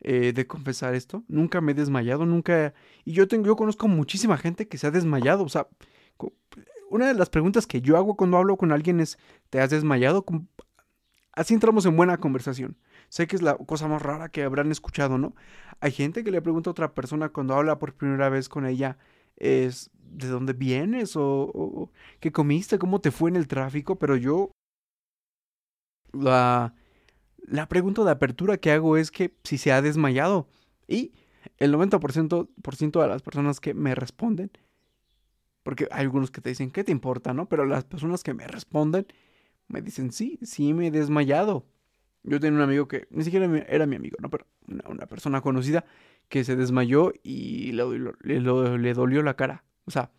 Eh, 0.06 0.34
de 0.34 0.46
confesar 0.46 0.94
esto. 0.94 1.24
Nunca 1.28 1.62
me 1.62 1.72
he 1.72 1.74
desmayado, 1.74 2.26
nunca. 2.26 2.74
Y 3.06 3.12
yo 3.12 3.26
tengo, 3.26 3.46
yo 3.46 3.56
conozco 3.56 3.88
muchísima 3.88 4.36
gente 4.36 4.68
que 4.68 4.76
se 4.76 4.86
ha 4.86 4.90
desmayado. 4.90 5.42
O 5.44 5.48
sea, 5.48 5.66
una 6.90 7.08
de 7.08 7.14
las 7.14 7.30
preguntas 7.30 7.66
que 7.66 7.80
yo 7.80 7.96
hago 7.96 8.14
cuando 8.14 8.36
hablo 8.36 8.58
con 8.58 8.70
alguien 8.70 9.00
es: 9.00 9.18
¿te 9.48 9.60
has 9.60 9.70
desmayado? 9.70 10.26
Así 11.32 11.54
entramos 11.54 11.86
en 11.86 11.96
buena 11.96 12.18
conversación. 12.18 12.76
Sé 13.08 13.26
que 13.26 13.36
es 13.36 13.42
la 13.42 13.56
cosa 13.56 13.88
más 13.88 14.02
rara 14.02 14.28
que 14.28 14.42
habrán 14.42 14.70
escuchado, 14.70 15.16
¿no? 15.16 15.34
Hay 15.80 15.92
gente 15.92 16.22
que 16.22 16.30
le 16.30 16.42
pregunta 16.42 16.68
a 16.68 16.72
otra 16.72 16.94
persona 16.94 17.30
cuando 17.30 17.54
habla 17.54 17.78
por 17.78 17.94
primera 17.94 18.28
vez 18.28 18.50
con 18.50 18.66
ella, 18.66 18.98
es 19.36 19.90
¿de 19.94 20.28
dónde 20.28 20.52
vienes? 20.52 21.14
O, 21.16 21.90
¿qué 22.20 22.30
comiste? 22.30 22.78
¿Cómo 22.78 23.00
te 23.00 23.10
fue 23.10 23.30
en 23.30 23.36
el 23.36 23.48
tráfico? 23.48 23.98
Pero 23.98 24.16
yo 24.16 24.50
la, 26.12 26.74
la 27.46 27.68
pregunta 27.68 28.04
de 28.04 28.10
apertura 28.10 28.56
que 28.56 28.70
hago 28.70 28.96
es 28.96 29.10
que 29.10 29.34
si 29.44 29.58
se 29.58 29.72
ha 29.72 29.82
desmayado. 29.82 30.48
Y 30.88 31.12
el 31.58 31.72
90% 31.74 32.48
por 32.62 32.76
ciento 32.76 33.00
de 33.00 33.08
las 33.08 33.22
personas 33.22 33.60
que 33.60 33.74
me 33.74 33.94
responden, 33.94 34.50
porque 35.62 35.88
hay 35.90 36.02
algunos 36.02 36.30
que 36.30 36.40
te 36.40 36.50
dicen, 36.50 36.70
¿qué 36.70 36.84
te 36.84 36.92
importa? 36.92 37.32
¿no? 37.32 37.48
Pero 37.48 37.64
las 37.64 37.84
personas 37.84 38.22
que 38.22 38.34
me 38.34 38.46
responden 38.46 39.06
me 39.68 39.82
dicen, 39.82 40.12
sí, 40.12 40.38
sí 40.42 40.74
me 40.74 40.88
he 40.88 40.90
desmayado. 40.90 41.66
Yo 42.22 42.40
tenía 42.40 42.56
un 42.56 42.62
amigo 42.62 42.88
que 42.88 43.06
ni 43.10 43.24
siquiera 43.24 43.46
era 43.68 43.86
mi 43.86 43.96
amigo, 43.96 44.16
¿no? 44.20 44.30
Pero 44.30 44.46
una, 44.66 45.06
persona 45.06 45.42
conocida 45.42 45.84
que 46.28 46.42
se 46.44 46.56
desmayó 46.56 47.12
y 47.22 47.72
le, 47.72 47.84
le, 48.22 48.94
dolió 48.94 49.22
la 49.22 49.36
cara. 49.36 49.64
O 49.84 49.90
sea, 49.90 50.10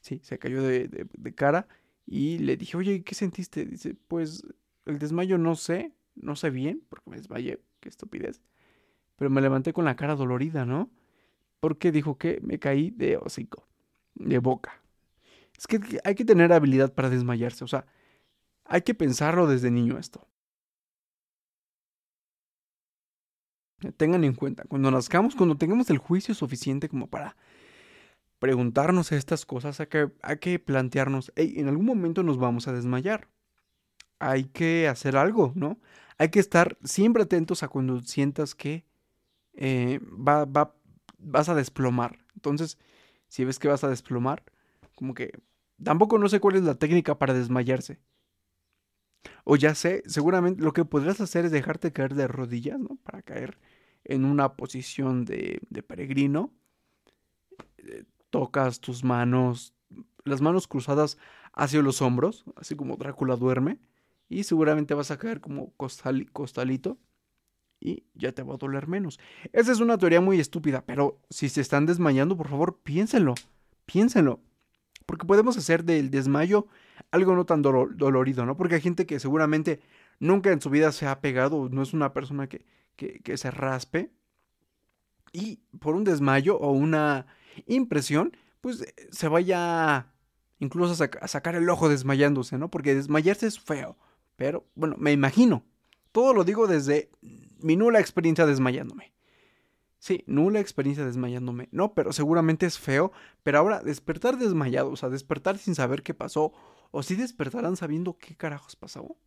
sí, 0.00 0.20
se 0.22 0.38
cayó 0.38 0.62
de, 0.62 0.88
de, 0.88 1.34
cara 1.34 1.68
y 2.06 2.38
le 2.38 2.56
dije, 2.56 2.78
oye, 2.78 3.02
¿qué 3.02 3.14
sentiste? 3.14 3.66
Dice, 3.66 3.94
pues 4.08 4.42
el 4.86 4.98
desmayo 4.98 5.36
no 5.36 5.54
sé, 5.54 5.92
no 6.22 6.36
sé 6.36 6.50
bien, 6.50 6.82
porque 6.88 7.10
me 7.10 7.16
desmayé, 7.16 7.60
qué 7.80 7.88
estupidez. 7.88 8.40
Pero 9.16 9.30
me 9.30 9.40
levanté 9.40 9.72
con 9.72 9.84
la 9.84 9.96
cara 9.96 10.16
dolorida, 10.16 10.64
¿no? 10.64 10.90
Porque 11.60 11.92
dijo 11.92 12.16
que 12.18 12.40
me 12.42 12.58
caí 12.58 12.90
de 12.90 13.16
hocico, 13.16 13.66
de 14.14 14.38
boca. 14.38 14.80
Es 15.58 15.66
que 15.66 15.80
hay 16.04 16.14
que 16.14 16.24
tener 16.24 16.52
habilidad 16.52 16.94
para 16.94 17.10
desmayarse, 17.10 17.64
o 17.64 17.68
sea, 17.68 17.84
hay 18.64 18.82
que 18.82 18.94
pensarlo 18.94 19.46
desde 19.46 19.70
niño 19.70 19.98
esto. 19.98 20.26
Tengan 23.96 24.24
en 24.24 24.34
cuenta, 24.34 24.64
cuando 24.64 24.90
nazcamos, 24.90 25.34
cuando 25.34 25.56
tengamos 25.56 25.88
el 25.90 25.98
juicio 25.98 26.34
suficiente 26.34 26.88
como 26.88 27.08
para 27.08 27.36
preguntarnos 28.38 29.12
estas 29.12 29.46
cosas, 29.46 29.80
hay 29.80 29.86
que, 29.86 30.10
hay 30.22 30.38
que 30.38 30.58
plantearnos, 30.58 31.32
hey, 31.36 31.54
en 31.56 31.68
algún 31.68 31.86
momento 31.86 32.22
nos 32.22 32.38
vamos 32.38 32.68
a 32.68 32.72
desmayar. 32.72 33.28
Hay 34.18 34.44
que 34.44 34.86
hacer 34.88 35.16
algo, 35.16 35.52
¿no? 35.54 35.78
Hay 36.20 36.28
que 36.28 36.38
estar 36.38 36.76
siempre 36.84 37.22
atentos 37.22 37.62
a 37.62 37.68
cuando 37.68 37.98
sientas 38.02 38.54
que 38.54 38.84
eh, 39.54 40.00
va, 40.04 40.44
va, 40.44 40.74
vas 41.16 41.48
a 41.48 41.54
desplomar. 41.54 42.18
Entonces, 42.34 42.76
si 43.28 43.46
ves 43.46 43.58
que 43.58 43.68
vas 43.68 43.84
a 43.84 43.88
desplomar, 43.88 44.44
como 44.96 45.14
que 45.14 45.32
tampoco 45.82 46.18
no 46.18 46.28
sé 46.28 46.38
cuál 46.38 46.56
es 46.56 46.62
la 46.62 46.74
técnica 46.74 47.18
para 47.18 47.32
desmayarse. 47.32 48.00
O 49.44 49.56
ya 49.56 49.74
sé, 49.74 50.02
seguramente 50.04 50.62
lo 50.62 50.74
que 50.74 50.84
podrías 50.84 51.22
hacer 51.22 51.46
es 51.46 51.52
dejarte 51.52 51.90
caer 51.90 52.14
de 52.14 52.28
rodillas, 52.28 52.78
¿no? 52.78 52.96
Para 53.02 53.22
caer 53.22 53.58
en 54.04 54.26
una 54.26 54.56
posición 54.56 55.24
de, 55.24 55.60
de 55.70 55.82
peregrino. 55.82 56.52
Eh, 57.78 58.04
tocas 58.28 58.80
tus 58.80 59.04
manos, 59.04 59.72
las 60.24 60.42
manos 60.42 60.68
cruzadas 60.68 61.16
hacia 61.54 61.80
los 61.80 62.02
hombros, 62.02 62.44
así 62.56 62.76
como 62.76 62.98
Drácula 62.98 63.36
duerme. 63.36 63.78
Y 64.30 64.44
seguramente 64.44 64.94
vas 64.94 65.10
a 65.10 65.18
caer 65.18 65.40
como 65.40 65.74
costalito 66.32 66.98
y 67.80 68.04
ya 68.14 68.32
te 68.32 68.42
va 68.42 68.54
a 68.54 68.58
doler 68.58 68.86
menos. 68.86 69.18
Esa 69.52 69.72
es 69.72 69.80
una 69.80 69.98
teoría 69.98 70.20
muy 70.20 70.38
estúpida, 70.38 70.84
pero 70.86 71.20
si 71.30 71.48
se 71.48 71.60
están 71.60 71.84
desmayando, 71.84 72.36
por 72.36 72.48
favor, 72.48 72.78
piénsenlo, 72.82 73.34
piénsenlo. 73.86 74.40
Porque 75.04 75.26
podemos 75.26 75.56
hacer 75.56 75.82
del 75.84 76.10
desmayo 76.10 76.68
algo 77.10 77.34
no 77.34 77.44
tan 77.44 77.60
dolorido, 77.60 78.46
¿no? 78.46 78.56
Porque 78.56 78.76
hay 78.76 78.80
gente 78.80 79.04
que 79.04 79.18
seguramente 79.18 79.80
nunca 80.20 80.52
en 80.52 80.60
su 80.60 80.70
vida 80.70 80.92
se 80.92 81.08
ha 81.08 81.20
pegado, 81.20 81.68
no 81.68 81.82
es 81.82 81.92
una 81.92 82.12
persona 82.12 82.48
que, 82.48 82.64
que, 82.96 83.36
se 83.36 83.50
raspe. 83.50 84.12
Y 85.32 85.56
por 85.80 85.96
un 85.96 86.04
desmayo 86.04 86.56
o 86.56 86.70
una 86.70 87.26
impresión, 87.66 88.36
pues 88.60 88.82
eh, 88.82 88.94
se 89.10 89.26
vaya 89.26 90.12
incluso 90.60 91.02
a, 91.02 91.10
a 91.20 91.26
sacar 91.26 91.56
el 91.56 91.68
ojo 91.68 91.88
desmayándose, 91.88 92.58
¿no? 92.58 92.70
Porque 92.70 92.94
desmayarse 92.94 93.48
es 93.48 93.58
feo. 93.58 93.96
Pero, 94.40 94.66
bueno, 94.74 94.96
me 94.98 95.12
imagino. 95.12 95.66
Todo 96.12 96.32
lo 96.32 96.44
digo 96.44 96.66
desde 96.66 97.10
mi 97.58 97.76
nula 97.76 98.00
experiencia 98.00 98.46
desmayándome. 98.46 99.12
Sí, 99.98 100.24
nula 100.26 100.60
experiencia 100.60 101.04
desmayándome. 101.04 101.68
No, 101.72 101.92
pero 101.92 102.10
seguramente 102.14 102.64
es 102.64 102.78
feo. 102.78 103.12
Pero 103.42 103.58
ahora, 103.58 103.82
despertar 103.82 104.38
desmayado, 104.38 104.92
o 104.92 104.96
sea, 104.96 105.10
despertar 105.10 105.58
sin 105.58 105.74
saber 105.74 106.02
qué 106.02 106.14
pasó. 106.14 106.54
O 106.90 107.02
si 107.02 107.16
despertarán 107.16 107.76
sabiendo 107.76 108.16
qué 108.16 108.34
carajos 108.34 108.76
pasó. 108.76 109.18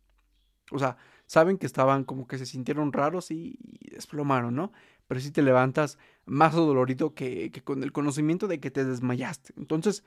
O 0.72 0.80
sea, 0.80 0.96
saben 1.26 1.58
que 1.58 1.66
estaban 1.66 2.02
como 2.02 2.26
que 2.26 2.36
se 2.36 2.44
sintieron 2.46 2.92
raros 2.92 3.30
y, 3.30 3.56
desplomaron, 3.92 4.56
¿no? 4.56 4.72
Pero 5.06 5.20
si 5.20 5.30
te 5.30 5.42
levantas 5.42 5.96
más 6.24 6.54
dolorido 6.54 7.14
que, 7.14 7.52
que 7.52 7.62
con 7.62 7.84
el 7.84 7.92
conocimiento 7.92 8.48
de 8.48 8.58
que 8.58 8.72
te 8.72 8.84
desmayaste. 8.84 9.54
Entonces, 9.56 10.02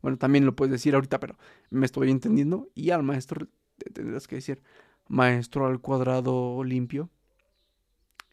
Bueno, 0.00 0.18
también 0.18 0.46
lo 0.46 0.56
puedes 0.56 0.72
decir 0.72 0.94
ahorita, 0.94 1.20
pero 1.20 1.36
me 1.70 1.86
estoy 1.86 2.10
entendiendo. 2.10 2.68
Y 2.74 2.90
al 2.90 3.02
maestro 3.02 3.46
tendrás 3.92 4.26
que 4.26 4.36
decir 4.36 4.62
maestro 5.08 5.66
al 5.66 5.80
cuadrado 5.80 6.64
limpio. 6.64 7.10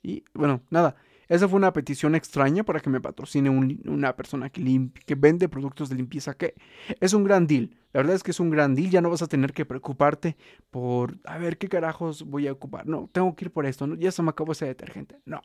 Y 0.02 0.24
bueno, 0.34 0.62
nada, 0.70 0.96
esa 1.30 1.48
fue 1.48 1.58
una 1.58 1.72
petición 1.72 2.16
extraña 2.16 2.64
para 2.64 2.80
que 2.80 2.90
me 2.90 3.00
patrocine 3.00 3.52
una 3.52 4.16
persona 4.16 4.50
que, 4.50 5.16
vende 5.16 5.48
productos 5.48 5.88
de 5.88 5.96
limpieza, 5.96 6.36
que 6.36 6.56
es 7.00 7.14
un 7.14 7.24
gran 7.24 7.46
deal. 7.46 7.78
La 7.94 8.00
verdad 8.00 8.16
es 8.16 8.24
que 8.24 8.32
es 8.32 8.40
un 8.40 8.50
gran 8.50 8.74
deal, 8.74 8.90
ya 8.90 9.00
no 9.02 9.12
vas 9.12 9.22
a 9.22 9.28
tener 9.28 9.54
que 9.54 9.64
preocuparte 9.64 10.38
por, 10.72 11.20
a 11.26 11.38
ver, 11.38 11.60
¿qué 11.60 11.70
carajos 11.70 12.24
voy 12.24 12.48
a 12.48 12.52
ocupar? 12.52 12.88
No, 12.88 13.10
tengo 13.12 13.36
que 13.36 13.46
ir 13.46 13.52
por 13.52 13.68
esto, 13.68 13.86
¿no? 13.86 13.96
ya 13.96 14.12
se 14.12 14.24
me 14.24 14.32
acabó 14.32 14.54
ese 14.54 14.66
detergente. 14.66 15.22
No. 15.26 15.42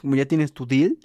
Como 0.00 0.14
ya 0.14 0.26
tienes 0.26 0.52
tu 0.52 0.64
deal, 0.64 0.96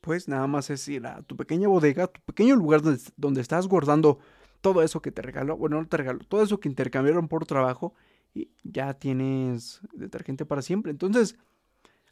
pues 0.00 0.26
nada 0.26 0.46
más 0.46 0.70
es 0.70 0.88
ir 0.88 1.06
a 1.06 1.22
tu 1.22 1.36
pequeña 1.36 1.68
bodega, 1.68 2.06
tu 2.06 2.20
pequeño 2.22 2.56
lugar 2.56 2.80
donde, 2.80 3.02
donde 3.16 3.42
estás 3.42 3.68
guardando 3.68 4.20
todo 4.62 4.82
eso 4.82 5.02
que 5.02 5.12
te 5.12 5.20
regaló, 5.20 5.58
bueno, 5.58 5.78
no 5.78 5.86
te 5.86 5.98
regaló, 5.98 6.20
todo 6.20 6.42
eso 6.42 6.60
que 6.60 6.68
intercambiaron 6.70 7.28
por 7.28 7.44
trabajo 7.44 7.94
y 8.32 8.50
ya 8.62 8.94
tienes 8.94 9.82
detergente 9.92 10.46
para 10.46 10.62
siempre. 10.62 10.92
Entonces, 10.92 11.36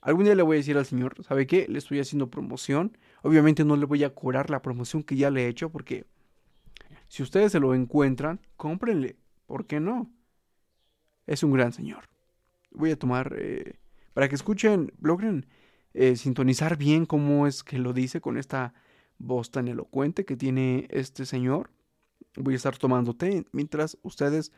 Algún 0.03 0.25
día 0.25 0.35
le 0.35 0.43
voy 0.43 0.57
a 0.57 0.59
decir 0.59 0.79
al 0.79 0.87
señor, 0.87 1.23
¿sabe 1.25 1.47
qué? 1.47 1.67
Le 1.69 1.79
estoy 1.79 2.01
haciendo 2.01 2.31
promoción. 2.31 2.97
Obviamente 3.23 3.65
no 3.65 3.77
le 3.77 3.85
voy 3.85 4.03
a 4.05 4.15
cobrar 4.15 4.49
la 4.49 4.63
promoción 4.63 5.03
que 5.03 5.17
ya 5.17 5.31
le 5.31 5.45
he 5.45 5.49
hecho 5.49 5.71
porque 5.71 6.07
si 7.09 7.23
ustedes 7.23 7.53
se 7.53 7.61
lo 7.61 7.75
encuentran, 7.75 8.41
cómprenle. 8.57 9.17
¿Por 9.47 9.67
qué 9.67 9.81
no? 9.81 10.11
Es 11.27 11.43
un 11.43 11.53
gran 11.53 11.73
señor. 11.73 12.09
Voy 12.71 12.93
a 12.93 12.99
tomar, 12.99 13.35
eh, 13.37 13.79
para 14.15 14.29
que 14.29 14.37
escuchen, 14.37 14.93
logren 15.01 15.47
eh, 15.93 16.17
sintonizar 16.17 16.77
bien 16.77 17.05
cómo 17.05 17.47
es 17.47 17.65
que 17.65 17.79
lo 17.79 17.93
dice 17.93 18.21
con 18.21 18.39
esta 18.39 18.75
voz 19.19 19.51
tan 19.51 19.69
elocuente 19.69 20.25
que 20.25 20.37
tiene 20.37 20.87
este 20.91 21.27
señor. 21.27 21.71
Voy 22.37 22.55
a 22.55 22.57
estar 22.57 22.79
tomando 22.79 23.15
té 23.15 23.45
mientras 23.53 23.99
ustedes 24.03 24.53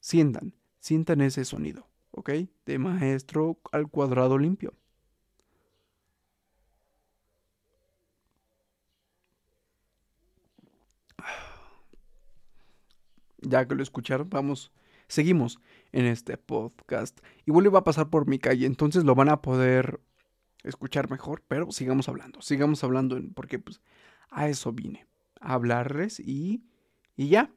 sientan, 0.00 0.54
sientan 0.80 1.20
ese 1.20 1.44
sonido, 1.44 1.88
¿ok? 2.10 2.30
De 2.66 2.78
maestro 2.78 3.60
al 3.70 3.88
cuadrado 3.88 4.38
limpio. 4.38 4.74
Ya 13.42 13.66
que 13.66 13.74
lo 13.74 13.82
escucharon, 13.82 14.28
vamos, 14.30 14.72
seguimos 15.08 15.60
en 15.92 16.06
este 16.06 16.36
podcast. 16.36 17.20
Igual 17.46 17.74
va 17.74 17.80
a 17.80 17.84
pasar 17.84 18.08
por 18.08 18.26
mi 18.26 18.38
calle, 18.38 18.66
entonces 18.66 19.04
lo 19.04 19.14
van 19.14 19.28
a 19.28 19.42
poder 19.42 20.00
escuchar 20.62 21.10
mejor, 21.10 21.42
pero 21.48 21.70
sigamos 21.72 22.08
hablando, 22.08 22.40
sigamos 22.40 22.82
hablando, 22.84 23.20
porque 23.34 23.58
pues 23.58 23.80
a 24.30 24.48
eso 24.48 24.72
vine, 24.72 25.06
a 25.40 25.54
hablarles 25.54 26.20
y, 26.20 26.64
y 27.16 27.28
ya. 27.28 27.50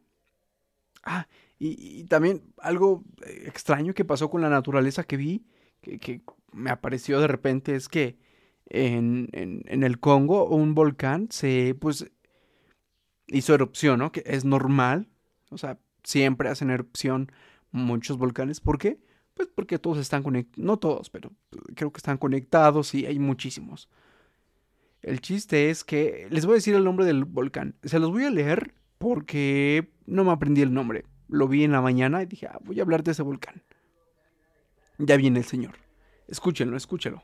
Ah, 1.03 1.27
y, 1.59 2.03
también 2.05 2.41
algo 2.57 3.03
extraño 3.45 3.93
que 3.93 4.05
pasó 4.05 4.29
con 4.29 4.41
la 4.41 4.49
naturaleza 4.49 5.03
que 5.03 5.17
vi, 5.17 5.45
que, 5.81 5.99
que 5.99 6.21
me 6.51 6.71
apareció 6.71 7.19
de 7.19 7.27
repente, 7.27 7.75
es 7.75 7.87
que 7.87 8.17
en, 8.67 9.29
en, 9.33 9.61
en, 9.67 9.83
el 9.83 9.99
Congo 9.99 10.47
un 10.47 10.73
volcán 10.73 11.27
se, 11.29 11.75
pues, 11.79 12.11
hizo 13.27 13.53
erupción, 13.53 13.99
¿no? 13.99 14.11
Que 14.11 14.23
es 14.25 14.45
normal, 14.45 15.07
o 15.49 15.57
sea, 15.57 15.77
siempre 16.03 16.49
hacen 16.49 16.69
erupción 16.69 17.31
muchos 17.71 18.17
volcanes. 18.17 18.59
¿Por 18.59 18.77
qué? 18.77 18.99
Pues 19.33 19.49
porque 19.53 19.79
todos 19.79 19.97
están 19.97 20.23
conectados, 20.23 20.65
no 20.65 20.77
todos, 20.77 21.09
pero 21.09 21.31
creo 21.75 21.91
que 21.91 21.97
están 21.97 22.17
conectados 22.17 22.93
y 22.95 23.05
hay 23.05 23.19
muchísimos. 23.19 23.89
El 25.01 25.21
chiste 25.21 25.69
es 25.69 25.83
que 25.83 26.27
les 26.31 26.45
voy 26.45 26.53
a 26.53 26.55
decir 26.55 26.73
el 26.73 26.83
nombre 26.83 27.05
del 27.05 27.25
volcán. 27.25 27.75
Se 27.83 27.99
los 27.99 28.11
voy 28.11 28.23
a 28.23 28.31
leer 28.31 28.73
porque 28.97 29.91
no 30.05 30.23
me 30.23 30.31
aprendí 30.31 30.61
el 30.61 30.73
nombre. 30.73 31.05
Lo 31.27 31.47
vi 31.47 31.63
en 31.63 31.73
la 31.73 31.81
mañana 31.81 32.23
y 32.23 32.25
dije, 32.25 32.47
ah, 32.47 32.59
voy 32.63 32.79
a 32.79 32.83
hablar 32.83 33.03
de 33.03 33.11
ese 33.11 33.21
volcán. 33.21 33.61
Ya 34.97 35.17
viene 35.17 35.39
el 35.39 35.45
señor. 35.45 35.75
Escúchenlo, 36.27 36.77
escúchenlo. 36.77 37.23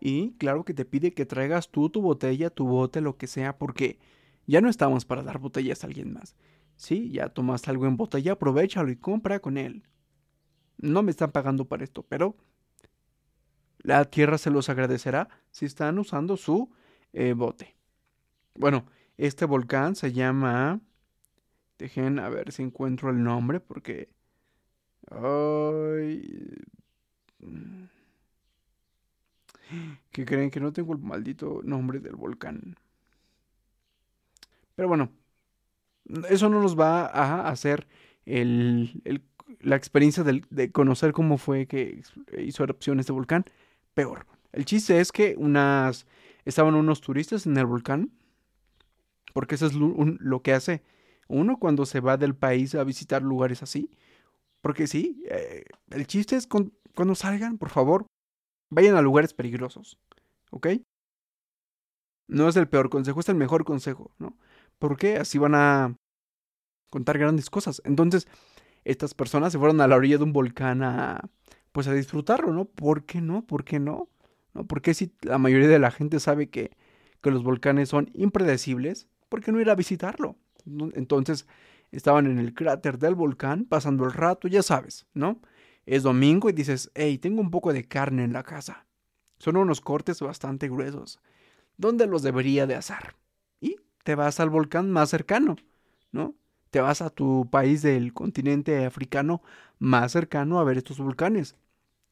Y 0.00 0.32
claro 0.38 0.64
que 0.64 0.74
te 0.74 0.84
pide 0.84 1.12
que 1.12 1.26
traigas 1.26 1.68
tú 1.70 1.90
tu 1.90 2.00
botella, 2.00 2.50
tu 2.50 2.66
bote, 2.66 3.00
lo 3.00 3.16
que 3.16 3.26
sea, 3.26 3.58
porque 3.58 3.98
ya 4.46 4.60
no 4.60 4.70
estamos 4.70 5.04
para 5.04 5.22
dar 5.22 5.38
botellas 5.38 5.84
a 5.84 5.86
alguien 5.86 6.12
más. 6.12 6.34
Sí, 6.76 7.10
ya 7.10 7.28
tomaste 7.28 7.70
algo 7.70 7.86
en 7.86 7.98
botella, 7.98 8.32
aprovechalo 8.32 8.90
y 8.90 8.96
compra 8.96 9.40
con 9.40 9.58
él. 9.58 9.84
No 10.78 11.02
me 11.02 11.10
están 11.10 11.30
pagando 11.30 11.66
para 11.66 11.84
esto, 11.84 12.02
pero 12.02 12.36
la 13.82 14.06
tierra 14.06 14.38
se 14.38 14.50
los 14.50 14.70
agradecerá 14.70 15.28
si 15.50 15.66
están 15.66 15.98
usando 15.98 16.38
su 16.38 16.70
eh, 17.12 17.34
bote. 17.34 17.76
Bueno, 18.54 18.86
este 19.18 19.44
volcán 19.44 19.94
se 19.94 20.12
llama... 20.12 20.80
Dejen 21.78 22.18
a 22.18 22.28
ver 22.28 22.52
si 22.52 22.62
encuentro 22.62 23.10
el 23.10 23.22
nombre 23.22 23.60
porque... 23.60 24.10
Ay... 25.10 26.56
que 30.10 30.24
creen 30.24 30.50
que 30.50 30.60
no 30.60 30.72
tengo 30.72 30.92
el 30.92 30.98
maldito 31.00 31.60
nombre 31.64 32.00
del 32.00 32.16
volcán. 32.16 32.76
Pero 34.74 34.88
bueno, 34.88 35.10
eso 36.28 36.48
no 36.48 36.60
nos 36.60 36.78
va 36.78 37.06
a 37.06 37.48
hacer 37.48 37.86
el, 38.24 39.02
la 39.60 39.76
experiencia 39.76 40.24
de 40.24 40.72
conocer 40.72 41.12
cómo 41.12 41.38
fue 41.38 41.66
que 41.66 42.02
hizo 42.38 42.64
erupción 42.64 43.00
este 43.00 43.12
volcán 43.12 43.44
peor. 43.94 44.26
El 44.52 44.64
chiste 44.64 45.00
es 45.00 45.12
que 45.12 45.34
unas 45.38 46.06
estaban 46.44 46.74
unos 46.74 47.00
turistas 47.00 47.46
en 47.46 47.56
el 47.56 47.66
volcán, 47.66 48.10
porque 49.32 49.54
eso 49.54 49.66
es 49.66 49.74
lo, 49.74 50.42
que 50.42 50.52
hace 50.52 50.82
uno 51.28 51.58
cuando 51.58 51.86
se 51.86 52.00
va 52.00 52.16
del 52.16 52.34
país 52.34 52.74
a 52.74 52.84
visitar 52.84 53.22
lugares 53.22 53.62
así. 53.62 53.90
Porque 54.60 54.86
sí, 54.86 55.22
eh, 55.30 55.64
el 55.90 56.06
chiste 56.06 56.36
es 56.36 56.46
cuando 56.46 57.14
salgan, 57.14 57.56
por 57.56 57.70
favor, 57.70 58.06
Vayan 58.70 58.96
a 58.96 59.02
lugares 59.02 59.34
peligrosos, 59.34 59.98
¿ok? 60.50 60.68
No 62.28 62.48
es 62.48 62.56
el 62.56 62.68
peor 62.68 62.90
consejo, 62.90 63.20
es 63.20 63.28
el 63.28 63.34
mejor 63.34 63.64
consejo, 63.64 64.12
¿no? 64.18 64.36
Porque 64.78 65.16
así 65.16 65.38
van 65.38 65.54
a 65.54 65.96
contar 66.90 67.18
grandes 67.18 67.50
cosas. 67.50 67.82
Entonces, 67.84 68.28
estas 68.84 69.14
personas 69.14 69.52
se 69.52 69.58
fueron 69.58 69.80
a 69.80 69.88
la 69.88 69.96
orilla 69.96 70.18
de 70.18 70.24
un 70.24 70.32
volcán 70.32 70.82
a, 70.84 71.30
pues 71.72 71.88
a 71.88 71.94
disfrutarlo, 71.94 72.52
¿no? 72.52 72.66
¿Por 72.66 73.06
qué 73.06 73.20
no? 73.20 73.46
¿Por 73.46 73.64
qué 73.64 73.80
no? 73.80 74.08
¿No? 74.54 74.66
Porque 74.66 74.94
si 74.94 75.14
la 75.22 75.38
mayoría 75.38 75.68
de 75.68 75.78
la 75.80 75.90
gente 75.92 76.20
sabe 76.20 76.50
que, 76.50 76.72
que 77.22 77.30
los 77.30 77.44
volcanes 77.44 77.88
son 77.90 78.10
impredecibles, 78.14 79.08
¿por 79.28 79.42
qué 79.42 79.52
no 79.52 79.60
ir 79.60 79.70
a 79.70 79.76
visitarlo? 79.76 80.36
Entonces, 80.94 81.46
estaban 81.92 82.26
en 82.26 82.38
el 82.38 82.54
cráter 82.54 82.98
del 82.98 83.14
volcán, 83.16 83.66
pasando 83.66 84.04
el 84.04 84.12
rato, 84.12 84.48
ya 84.48 84.62
sabes, 84.62 85.06
¿no? 85.14 85.40
Es 85.90 86.04
domingo 86.04 86.48
y 86.48 86.52
dices, 86.52 86.92
hey, 86.94 87.18
tengo 87.18 87.40
un 87.40 87.50
poco 87.50 87.72
de 87.72 87.88
carne 87.88 88.22
en 88.22 88.32
la 88.32 88.44
casa. 88.44 88.86
Son 89.38 89.56
unos 89.56 89.80
cortes 89.80 90.20
bastante 90.20 90.68
gruesos. 90.68 91.18
¿Dónde 91.78 92.06
los 92.06 92.22
debería 92.22 92.68
de 92.68 92.76
asar? 92.76 93.16
Y 93.60 93.74
te 94.04 94.14
vas 94.14 94.38
al 94.38 94.50
volcán 94.50 94.92
más 94.92 95.10
cercano, 95.10 95.56
¿no? 96.12 96.36
Te 96.70 96.80
vas 96.80 97.02
a 97.02 97.10
tu 97.10 97.50
país 97.50 97.82
del 97.82 98.12
continente 98.12 98.84
africano 98.84 99.42
más 99.80 100.12
cercano 100.12 100.60
a 100.60 100.64
ver 100.64 100.78
estos 100.78 100.98
volcanes. 100.98 101.56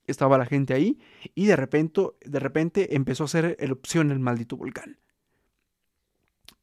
Estaba 0.08 0.38
la 0.38 0.46
gente 0.46 0.74
ahí 0.74 0.98
y 1.36 1.46
de 1.46 1.54
repente, 1.54 2.02
de 2.24 2.40
repente 2.40 2.96
empezó 2.96 3.22
a 3.22 3.26
hacer 3.26 3.56
erupción 3.60 4.10
el 4.10 4.18
maldito 4.18 4.56
volcán. 4.56 4.98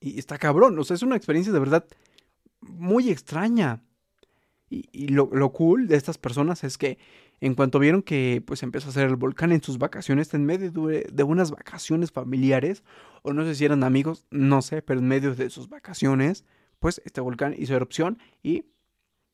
Y 0.01 0.19
está 0.19 0.37
cabrón, 0.37 0.77
o 0.77 0.83
sea, 0.83 0.95
es 0.95 1.01
una 1.01 1.15
experiencia 1.15 1.53
de 1.53 1.59
verdad 1.59 1.85
muy 2.59 3.09
extraña. 3.09 3.84
Y, 4.69 5.07
lo, 5.09 5.29
cool 5.51 5.87
de 5.87 5.95
estas 5.95 6.17
personas 6.17 6.63
es 6.63 6.77
que 6.77 6.97
en 7.39 7.53
cuanto 7.53 7.79
vieron 7.79 8.01
que 8.01 8.41
pues 8.45 8.63
empezó 8.63 8.87
a 8.87 8.89
hacer 8.89 9.07
el 9.07 9.15
volcán 9.15 9.51
en 9.51 9.61
sus 9.61 9.77
vacaciones, 9.77 10.33
en 10.33 10.45
medio 10.45 10.71
de, 10.71 11.23
unas 11.23 11.51
vacaciones 11.51 12.11
familiares, 12.11 12.83
o 13.21 13.33
no 13.33 13.45
sé 13.45 13.55
si 13.55 13.65
eran 13.65 13.83
amigos, 13.83 14.25
no 14.31 14.61
sé, 14.61 14.81
pero 14.81 14.99
en 14.99 15.07
medio 15.07 15.35
de 15.35 15.49
sus 15.49 15.69
vacaciones, 15.69 16.45
pues 16.79 17.01
este 17.05 17.21
volcán 17.21 17.55
hizo 17.57 17.75
erupción 17.75 18.17
y, 18.41 18.65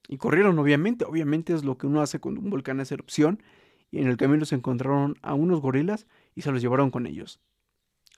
y 0.07 0.17
corrieron, 0.17 0.59
obviamente. 0.59 1.05
Obviamente 1.05 1.53
es 1.53 1.63
lo 1.63 1.77
que 1.77 1.87
uno 1.87 2.01
hace 2.01 2.19
cuando 2.19 2.41
un 2.41 2.49
volcán 2.49 2.79
hace 2.79 2.95
erupción. 2.95 3.41
y 3.89 3.99
en 3.99 4.07
el 4.07 4.17
camino 4.17 4.45
se 4.45 4.55
encontraron 4.55 5.17
a 5.21 5.33
unos 5.33 5.61
gorilas 5.61 6.07
y 6.35 6.41
se 6.41 6.51
los 6.51 6.61
llevaron 6.61 6.91
con 6.91 7.07
ellos. 7.07 7.39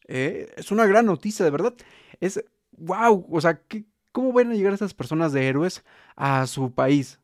Eh, 0.07 0.51
es 0.57 0.71
una 0.71 0.85
gran 0.85 1.05
noticia, 1.05 1.45
de 1.45 1.51
verdad. 1.51 1.73
Es, 2.19 2.43
wow, 2.77 3.25
o 3.29 3.41
sea, 3.41 3.61
¿cómo 4.13 4.31
van 4.31 4.51
a 4.51 4.55
llegar 4.55 4.71
esas 4.71 4.93
personas 4.93 5.33
de 5.33 5.45
héroes 5.47 5.83
a 6.15 6.47
su 6.47 6.71
país? 6.71 7.19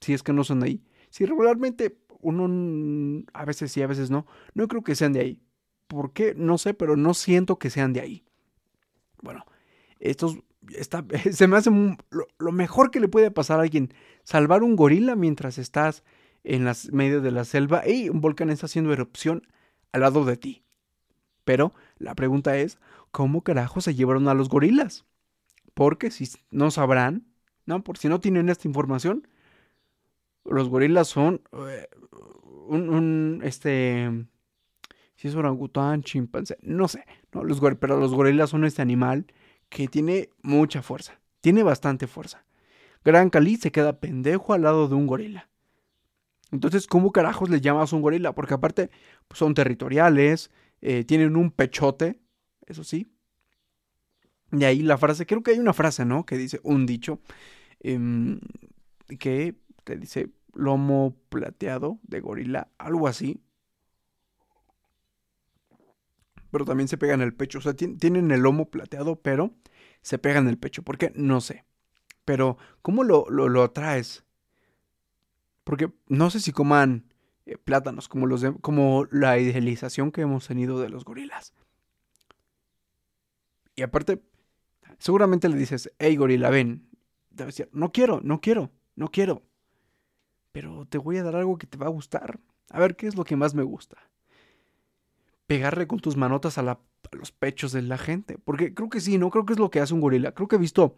Si 0.00 0.14
es 0.14 0.22
que 0.22 0.32
no 0.32 0.44
son 0.44 0.60
de 0.60 0.66
ahí. 0.68 0.84
Si 1.10 1.26
regularmente 1.26 1.98
uno, 2.22 3.22
a 3.34 3.44
veces 3.44 3.70
sí, 3.70 3.82
a 3.82 3.86
veces 3.86 4.10
no, 4.10 4.26
no 4.54 4.66
creo 4.66 4.82
que 4.82 4.94
sean 4.94 5.12
de 5.12 5.20
ahí. 5.20 5.42
¿Por 5.86 6.12
qué? 6.12 6.34
No 6.34 6.56
sé, 6.56 6.72
pero 6.72 6.96
no 6.96 7.12
siento 7.12 7.58
que 7.58 7.68
sean 7.68 7.92
de 7.92 8.00
ahí. 8.00 8.24
Bueno, 9.20 9.44
estos, 10.00 10.38
está, 10.72 11.04
se 11.32 11.46
me 11.46 11.56
hace 11.56 11.70
lo, 12.10 12.52
mejor 12.52 12.90
que 12.90 13.00
le 13.00 13.08
puede 13.08 13.30
pasar 13.30 13.58
a 13.58 13.62
alguien, 13.62 13.92
salvar 14.22 14.62
un 14.62 14.76
gorila 14.76 15.16
mientras 15.16 15.58
estás 15.58 16.04
en 16.44 16.64
las 16.64 16.92
medios 16.92 17.22
de 17.22 17.30
la 17.30 17.44
selva 17.44 17.86
y 17.86 18.08
un 18.08 18.20
volcán 18.20 18.50
está 18.50 18.66
haciendo 18.66 18.92
erupción 18.92 19.46
al 19.92 20.02
lado 20.02 20.24
de 20.24 20.36
ti. 20.36 20.64
Pero 21.44 21.74
la 21.98 22.14
pregunta 22.14 22.56
es, 22.56 22.78
¿cómo 23.10 23.42
carajo 23.42 23.80
se 23.80 23.94
llevaron 23.94 24.28
a 24.28 24.34
los 24.34 24.48
gorilas? 24.48 25.04
Porque 25.74 26.10
si 26.10 26.28
no 26.50 26.70
sabrán, 26.70 27.26
¿no? 27.66 27.82
Por 27.82 27.98
si 27.98 28.08
no 28.08 28.20
tienen 28.20 28.48
esta 28.48 28.68
información, 28.68 29.26
los 30.44 30.68
gorilas 30.68 31.08
son 31.08 31.42
eh, 31.68 31.88
un, 32.68 33.40
este, 33.44 34.26
si 35.16 35.28
es 35.28 35.34
orangután, 35.34 36.02
chimpancé, 36.02 36.58
no 36.62 36.88
sé, 36.88 37.04
¿no? 37.32 37.44
Los, 37.44 37.60
pero 37.78 37.98
los 37.98 38.14
gorilas 38.14 38.50
son 38.50 38.64
este 38.64 38.82
animal 38.82 39.26
que 39.68 39.88
tiene 39.88 40.30
mucha 40.42 40.82
fuerza, 40.82 41.18
tiene 41.40 41.62
bastante 41.62 42.06
fuerza. 42.06 42.44
Gran 43.04 43.30
Cali 43.30 43.56
se 43.56 43.72
queda 43.72 44.00
pendejo 44.00 44.54
al 44.54 44.62
lado 44.62 44.88
de 44.88 44.94
un 44.94 45.06
gorila. 45.06 45.48
Entonces, 46.50 46.86
¿cómo 46.86 47.12
carajos 47.12 47.50
le 47.50 47.60
llamas 47.60 47.92
un 47.92 48.00
gorila? 48.00 48.34
Porque 48.34 48.54
aparte 48.54 48.90
pues, 49.28 49.38
son 49.38 49.54
territoriales, 49.54 50.50
eh, 50.80 51.04
tienen 51.04 51.36
un 51.36 51.50
pechote, 51.50 52.20
eso 52.66 52.84
sí. 52.84 53.13
Y 54.54 54.64
ahí 54.64 54.82
la 54.82 54.98
frase, 54.98 55.26
creo 55.26 55.42
que 55.42 55.52
hay 55.52 55.58
una 55.58 55.72
frase, 55.72 56.04
¿no? 56.04 56.24
Que 56.24 56.36
dice 56.36 56.60
un 56.62 56.86
dicho, 56.86 57.20
em, 57.80 58.40
que 59.18 59.56
te 59.84 59.96
dice 59.96 60.30
lomo 60.54 61.16
plateado 61.28 61.98
de 62.02 62.20
gorila, 62.20 62.68
algo 62.78 63.08
así. 63.08 63.40
Pero 66.50 66.64
también 66.64 66.88
se 66.88 66.98
pega 66.98 67.14
en 67.14 67.20
el 67.20 67.34
pecho, 67.34 67.58
o 67.58 67.62
sea, 67.62 67.74
tienen 67.74 68.30
el 68.30 68.40
lomo 68.40 68.70
plateado, 68.70 69.16
pero 69.16 69.54
se 70.02 70.18
pega 70.18 70.38
en 70.38 70.48
el 70.48 70.58
pecho. 70.58 70.82
¿Por 70.82 70.98
qué? 70.98 71.12
No 71.16 71.40
sé. 71.40 71.64
Pero, 72.24 72.56
¿cómo 72.80 73.02
lo, 73.02 73.26
lo, 73.28 73.48
lo 73.48 73.62
atraes? 73.64 74.24
Porque 75.64 75.92
no 76.08 76.30
sé 76.30 76.40
si 76.40 76.52
coman 76.52 77.12
eh, 77.46 77.58
plátanos, 77.58 78.08
como, 78.08 78.26
los 78.26 78.44
como 78.60 79.06
la 79.10 79.38
idealización 79.38 80.12
que 80.12 80.20
hemos 80.20 80.46
tenido 80.46 80.80
de 80.80 80.90
los 80.90 81.04
gorilas. 81.04 81.54
Y 83.76 83.82
aparte, 83.82 84.22
seguramente 84.98 85.48
le 85.48 85.56
dices, 85.56 85.92
hey 85.98 86.16
gorila, 86.16 86.50
ven. 86.50 86.88
Debe 87.30 87.48
decir, 87.48 87.68
no 87.72 87.92
quiero, 87.92 88.20
no 88.22 88.40
quiero, 88.40 88.70
no 88.94 89.10
quiero. 89.10 89.42
Pero 90.52 90.86
te 90.86 90.98
voy 90.98 91.16
a 91.16 91.24
dar 91.24 91.36
algo 91.36 91.58
que 91.58 91.66
te 91.66 91.76
va 91.76 91.86
a 91.86 91.90
gustar. 91.90 92.38
A 92.70 92.78
ver, 92.78 92.96
¿qué 92.96 93.06
es 93.06 93.16
lo 93.16 93.24
que 93.24 93.36
más 93.36 93.54
me 93.54 93.62
gusta? 93.62 93.96
Pegarle 95.46 95.86
con 95.86 95.98
tus 95.98 96.16
manotas 96.16 96.58
a, 96.58 96.78
los 97.12 97.32
pechos 97.32 97.72
de 97.72 97.82
la 97.82 97.98
gente. 97.98 98.38
Porque 98.38 98.72
creo 98.72 98.88
que 98.88 99.00
sí, 99.00 99.18
¿no? 99.18 99.30
Creo 99.30 99.44
que 99.46 99.52
es 99.54 99.58
lo 99.58 99.70
que 99.70 99.80
hace 99.80 99.94
un 99.94 100.00
gorila. 100.00 100.32
Creo 100.32 100.48
que 100.48 100.56
he 100.56 100.60
visto 100.60 100.96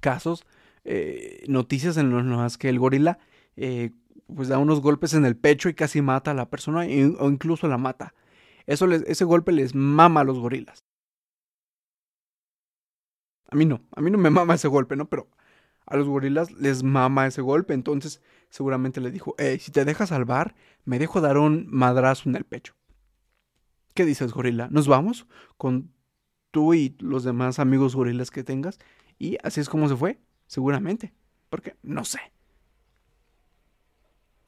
casos, 0.00 0.46
eh, 0.84 1.44
noticias 1.48 1.96
en 1.96 2.30
las 2.30 2.58
que 2.58 2.68
el 2.68 2.78
gorila 2.78 3.18
eh, 3.56 3.90
pues 4.34 4.48
da 4.48 4.58
unos 4.58 4.80
golpes 4.80 5.14
en 5.14 5.24
el 5.24 5.36
pecho 5.36 5.68
y 5.68 5.74
casi 5.74 6.00
mata 6.00 6.30
a 6.30 6.34
la 6.34 6.48
persona 6.48 6.80
o 6.80 7.30
incluso 7.30 7.68
la 7.68 7.78
mata. 7.78 8.14
Eso 8.66 8.90
ese 8.90 9.24
golpe 9.24 9.52
les 9.52 9.74
mama 9.74 10.20
a 10.20 10.24
los 10.24 10.38
gorilas. 10.38 10.84
A 13.50 13.56
mí 13.56 13.66
no, 13.66 13.82
a 13.94 14.00
mí 14.00 14.10
no 14.10 14.18
me 14.18 14.30
mama 14.30 14.54
ese 14.54 14.68
golpe, 14.68 14.96
¿no? 14.96 15.08
Pero 15.08 15.28
a 15.86 15.96
los 15.96 16.08
gorilas 16.08 16.50
les 16.52 16.82
mama 16.82 17.26
ese 17.26 17.42
golpe. 17.42 17.74
Entonces 17.74 18.20
seguramente 18.48 19.00
le 19.00 19.10
dijo, 19.10 19.34
hey, 19.38 19.58
si 19.60 19.70
te 19.70 19.84
dejas 19.84 20.10
salvar, 20.10 20.54
me 20.84 20.98
dejo 20.98 21.20
dar 21.20 21.38
un 21.38 21.66
madrazo 21.68 22.28
en 22.28 22.36
el 22.36 22.44
pecho. 22.44 22.74
¿Qué 23.94 24.04
dices, 24.04 24.32
gorila? 24.32 24.68
¿Nos 24.70 24.88
vamos? 24.88 25.26
Con 25.56 25.92
tú 26.50 26.74
y 26.74 26.96
los 27.00 27.24
demás 27.24 27.58
amigos 27.58 27.96
gorilas 27.96 28.30
que 28.30 28.44
tengas. 28.44 28.78
Y 29.18 29.36
así 29.42 29.60
es 29.60 29.68
como 29.68 29.88
se 29.88 29.96
fue, 29.96 30.20
seguramente. 30.46 31.12
Porque 31.48 31.76
no 31.82 32.04
sé. 32.04 32.20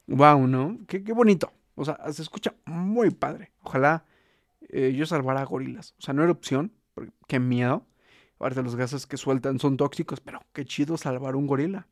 Wow, 0.07 0.47
¿no? 0.47 0.79
Qué, 0.87 0.99
bonito. 1.13 1.51
O 1.75 1.85
sea, 1.85 1.97
se 2.11 2.21
escucha 2.21 2.55
muy 2.65 3.09
padre. 3.11 3.51
Ojalá 3.61 4.05
eh, 4.61 4.93
yo 4.95 5.05
salvara 5.05 5.43
gorilas. 5.43 5.95
O 5.97 6.01
sea, 6.01 6.13
no 6.13 6.23
era 6.23 6.31
opción, 6.31 6.73
porque 6.93 7.11
qué 7.27 7.39
miedo. 7.39 7.85
Aparte, 8.43 8.61
los 8.61 8.75
gases 8.75 9.07
que 9.07 9.15
sueltan 9.15 9.57
son 9.57 9.77
tóxicos, 9.77 10.19
pero 10.19 10.41
qué 10.51 10.65
chido 10.65 10.97
salvar 10.97 11.37
un 11.37 11.47
gorila. 11.47 11.87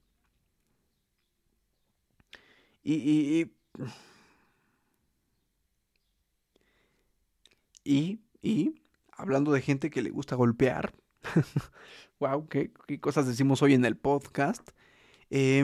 Y. 2.84 3.50
Y. 7.86 8.76
Hablando 9.14 9.54
de 9.54 9.62
gente 9.62 9.90
que 9.90 10.02
le 10.02 10.10
gusta 10.10 10.36
golpear. 10.36 10.94
wow, 12.20 12.50
qué, 12.50 12.74
cosas 13.00 13.28
decimos 13.28 13.62
hoy 13.62 13.74
en 13.74 13.86
el 13.86 13.96
podcast. 13.96 14.72
Eh, 15.30 15.64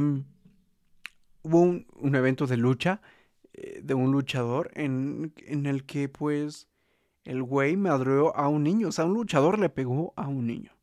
hubo 1.41 1.61
un, 1.63 2.15
evento 2.15 2.47
de 2.47 2.55
lucha 2.55 3.01
eh, 3.51 3.81
de 3.83 3.93
un 3.93 4.13
luchador 4.13 4.71
en, 4.73 5.33
en, 5.35 5.65
el 5.65 5.85
que 5.85 6.07
pues 6.07 6.69
el 7.25 7.43
güey 7.43 7.75
madreó 7.75 8.33
a 8.37 8.47
un 8.47 8.63
niño, 8.63 8.87
o 8.87 8.91
sea, 8.93 9.03
un 9.03 9.15
luchador 9.15 9.59
le 9.59 9.67
pegó 9.67 10.13
a 10.15 10.29
un 10.29 10.47
niño. 10.47 10.76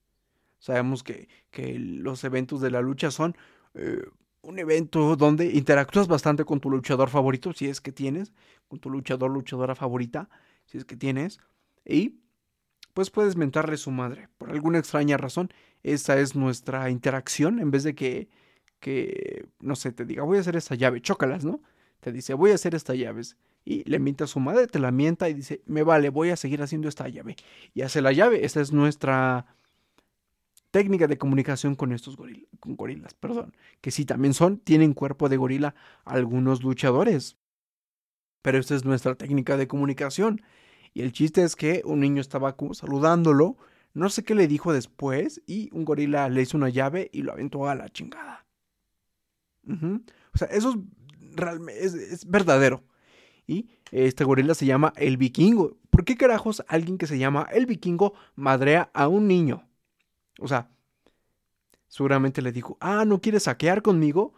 Sabemos 0.64 1.03
que, 1.03 1.29
que 1.50 1.79
los 1.79 2.24
eventos 2.24 2.62
de 2.62 2.70
la 2.70 2.81
lucha 2.81 3.11
son 3.11 3.37
eh, 3.74 4.03
un 4.40 4.59
evento 4.59 5.14
donde 5.14 5.53
interactúas 5.53 6.09
bastante 6.09 6.46
con 6.46 6.61
tu 6.61 6.70
luchador 6.70 7.11
favorito, 7.11 7.53
si 7.53 7.68
es 7.68 7.83
que 7.83 7.92
tienes, 7.92 8.33
con 8.66 8.79
tu 8.79 8.88
luchador, 8.88 9.31
luchadora 9.31 9.74
favorita, 9.74 10.31
si 10.64 10.79
es 10.79 10.87
que 10.87 10.96
tienes, 10.96 11.38
y 11.85 12.20
pues 12.94 13.11
puedes 13.11 13.37
mentarle 13.37 13.77
su 13.77 13.90
madre. 13.90 14.29
Por 14.38 14.50
alguna 14.50 14.79
extraña 14.79 15.18
razón, 15.18 15.53
esa 15.83 16.18
es 16.18 16.35
nuestra 16.35 16.88
interacción, 16.88 17.59
en 17.59 17.70
vez 17.70 17.83
de 17.83 17.94
que 17.94 18.29
que, 18.85 19.46
no 19.61 19.77
sé, 19.77 19.92
te 19.92 20.05
diga, 20.05 20.24
voy 20.24 20.37
a 20.37 20.40
hacer 20.42 20.57
esta 20.57 20.74
llave, 20.74 21.00
chócalas, 21.00 21.42
¿no? 21.42 21.62
Te 22.00 22.12
dice, 22.12 22.35
voy 22.35 22.50
a 22.50 22.57
hacer 22.57 22.74
esta 22.74 22.94
llave. 22.94 23.22
Y 23.64 23.83
le 23.88 23.98
mienta 23.98 24.24
a 24.24 24.27
su 24.27 24.40
madre, 24.40 24.66
te 24.66 24.79
la 24.79 24.90
mienta 24.90 25.31
y 25.31 25.33
dice, 25.33 25.62
me 25.64 25.83
vale, 25.83 26.11
voy 26.11 26.29
a 26.29 26.37
seguir 26.37 26.61
haciendo 26.61 26.87
esta 26.87 27.09
llave. 27.09 27.37
Y 27.72 27.81
hace 27.81 28.03
la 28.03 28.12
llave. 28.12 28.44
Esta 28.44 28.61
es 28.61 28.72
nuestra 28.72 29.46
técnica 30.74 31.06
de 31.06 31.18
comunicación 31.18 31.76
con 31.76 31.92
estos 31.92 32.16
gorilas, 32.16 33.14
perdón. 33.14 33.54
Que 33.80 33.92
sí, 33.92 34.04
también 34.04 34.34
son, 34.34 34.58
tienen 34.58 34.92
cuerpo 34.92 35.28
de 35.28 35.37
gorila 35.37 35.76
algunos 36.04 36.64
luchadores. 36.64 37.37
Pero 38.42 38.58
esta 38.58 38.74
es 38.74 38.84
nuestra 38.84 39.14
técnica 39.14 39.56
de 39.56 39.68
comunicación. 39.68 40.42
Y 40.92 41.02
el 41.02 41.12
chiste 41.12 41.44
es 41.44 41.54
que 41.54 41.82
un 41.84 42.00
niño 42.00 42.20
estaba 42.20 42.56
saludándolo, 42.72 43.56
no 43.92 44.08
sé 44.08 44.24
qué 44.24 44.34
le 44.34 44.48
dijo 44.48 44.72
después, 44.72 45.40
y 45.46 45.70
un 45.72 45.84
gorila 45.84 46.28
le 46.28 46.42
hizo 46.42 46.56
una 46.56 46.70
llave 46.70 47.08
y 47.12 47.22
lo 47.22 47.30
aventó 47.30 47.68
a 47.68 47.76
la 47.76 47.88
chingada. 47.88 48.44
O 49.64 50.38
sea, 50.38 50.48
eso 50.48 50.82
es, 51.68 51.94
es, 51.94 52.28
verdadero. 52.28 52.82
Y 53.46 53.68
este 53.92 54.24
gorila 54.24 54.54
se 54.54 54.66
llama 54.66 54.92
el 54.96 55.18
vikingo. 55.18 55.76
¿Por 55.90 56.04
qué 56.04 56.16
carajos 56.16 56.64
alguien 56.66 56.98
que 56.98 57.06
se 57.06 57.16
llama 57.16 57.46
el 57.52 57.66
vikingo 57.66 58.14
madrea 58.34 58.90
a 58.92 59.06
un 59.06 59.28
niño? 59.28 59.68
O 60.40 60.48
sea, 60.48 60.70
seguramente 61.88 62.42
le 62.42 62.52
dijo, 62.52 62.76
ah, 62.80 63.04
¿no 63.04 63.20
quieres 63.20 63.44
saquear 63.44 63.82
conmigo? 63.82 64.34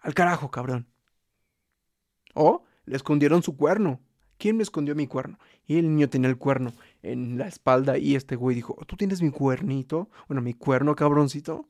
Al 0.00 0.14
carajo, 0.14 0.50
cabrón. 0.50 0.86
O 2.34 2.64
le 2.84 2.96
escondieron 2.96 3.42
su 3.42 3.56
cuerno. 3.56 4.00
¿Quién 4.38 4.56
me 4.56 4.62
escondió 4.62 4.94
mi 4.94 5.06
cuerno? 5.06 5.38
Y 5.66 5.78
el 5.78 5.88
niño 5.88 6.08
tenía 6.08 6.30
el 6.30 6.38
cuerno 6.38 6.72
en 7.02 7.38
la 7.38 7.48
espalda 7.48 7.98
y 7.98 8.14
este 8.14 8.36
güey 8.36 8.54
dijo, 8.54 8.76
¿tú 8.86 8.96
tienes 8.96 9.20
mi 9.20 9.30
cuernito? 9.30 10.08
Bueno, 10.28 10.40
mi 10.40 10.54
cuerno, 10.54 10.94
cabroncito. 10.94 11.68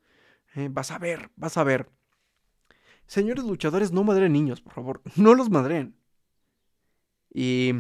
Eh, 0.55 0.69
vas 0.71 0.91
a 0.91 0.99
ver, 0.99 1.31
vas 1.37 1.57
a 1.57 1.65
ver. 1.65 1.89
Señores 3.07 3.45
luchadores, 3.45 3.91
no 3.91 4.05
madren 4.05 4.33
niños, 4.33 4.61
por 4.61 4.75
favor. 4.75 5.03
No 5.17 5.35
los 5.35 5.49
madren. 5.49 5.97
Y 7.33 7.71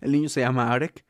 el 0.00 0.12
niño 0.12 0.28
se 0.28 0.40
llama 0.40 0.70
Arek. 0.70 1.06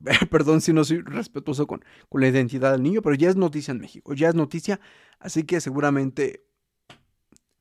Perdón 0.30 0.60
si 0.60 0.72
no 0.72 0.84
soy 0.84 1.00
respetuoso 1.02 1.66
con, 1.66 1.84
con 2.08 2.20
la 2.20 2.28
identidad 2.28 2.72
del 2.72 2.82
niño, 2.82 3.02
pero 3.02 3.14
ya 3.14 3.28
es 3.30 3.36
noticia 3.36 3.72
en 3.72 3.80
México. 3.80 4.14
Ya 4.14 4.28
es 4.28 4.34
noticia, 4.34 4.80
así 5.18 5.44
que 5.44 5.60
seguramente 5.60 6.44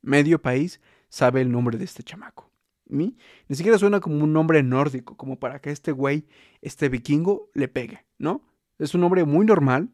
medio 0.01 0.41
país 0.41 0.81
sabe 1.09 1.41
el 1.41 1.51
nombre 1.51 1.77
de 1.77 1.85
este 1.85 2.03
chamaco. 2.03 2.51
Ni 2.85 3.15
siquiera 3.49 3.77
suena 3.77 3.99
como 3.99 4.23
un 4.23 4.33
nombre 4.33 4.63
nórdico, 4.63 5.15
como 5.15 5.39
para 5.39 5.59
que 5.61 5.69
este 5.71 5.91
güey, 5.91 6.27
este 6.61 6.89
vikingo, 6.89 7.51
le 7.53 7.67
pegue, 7.67 8.05
¿no? 8.17 8.43
Es 8.79 8.95
un 8.95 9.01
nombre 9.01 9.25
muy 9.25 9.45
normal, 9.45 9.91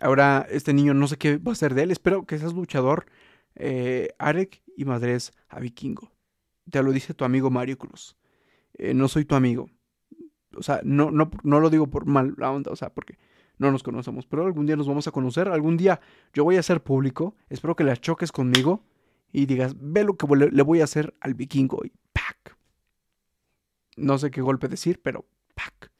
Ahora 0.00 0.46
este 0.50 0.72
niño 0.72 0.94
no 0.94 1.06
sé 1.08 1.18
qué 1.18 1.36
va 1.38 1.52
a 1.52 1.54
hacer 1.54 1.74
de 1.74 1.82
él. 1.82 1.90
Espero 1.90 2.24
que 2.26 2.38
seas 2.38 2.54
luchador. 2.54 3.06
eh, 3.56 4.10
Arek 4.18 4.62
y 4.76 4.84
madres 4.84 5.32
a 5.48 5.60
Vikingo. 5.60 6.12
Te 6.70 6.82
lo 6.82 6.92
dice 6.92 7.14
tu 7.14 7.24
amigo 7.24 7.50
Mario 7.50 7.78
Cruz. 7.78 8.16
Eh, 8.74 8.94
no 8.94 9.08
soy 9.08 9.24
tu 9.24 9.34
amigo. 9.34 9.70
O 10.56 10.62
sea, 10.62 10.80
no, 10.84 11.10
no, 11.10 11.30
no 11.42 11.60
lo 11.60 11.70
digo 11.70 11.88
por 11.88 12.06
mal 12.06 12.34
la 12.36 12.50
onda, 12.50 12.70
o 12.70 12.76
sea, 12.76 12.90
porque 12.90 13.18
no 13.60 13.70
nos 13.70 13.82
conocemos, 13.82 14.26
pero 14.26 14.46
algún 14.46 14.64
día 14.64 14.74
nos 14.74 14.88
vamos 14.88 15.06
a 15.06 15.12
conocer, 15.12 15.48
algún 15.48 15.76
día 15.76 16.00
yo 16.32 16.44
voy 16.44 16.56
a 16.56 16.62
ser 16.62 16.82
público, 16.82 17.36
espero 17.50 17.76
que 17.76 17.84
la 17.84 17.94
choques 17.94 18.32
conmigo 18.32 18.82
y 19.32 19.44
digas, 19.44 19.76
ve 19.78 20.02
lo 20.02 20.16
que 20.16 20.26
le 20.34 20.62
voy 20.62 20.80
a 20.80 20.84
hacer 20.84 21.14
al 21.20 21.34
vikingo 21.34 21.82
y 21.84 21.92
¡pac! 22.14 22.56
No 23.96 24.16
sé 24.16 24.30
qué 24.30 24.40
golpe 24.40 24.66
decir, 24.66 25.00
pero 25.02 25.26
¡pac! 25.54 25.92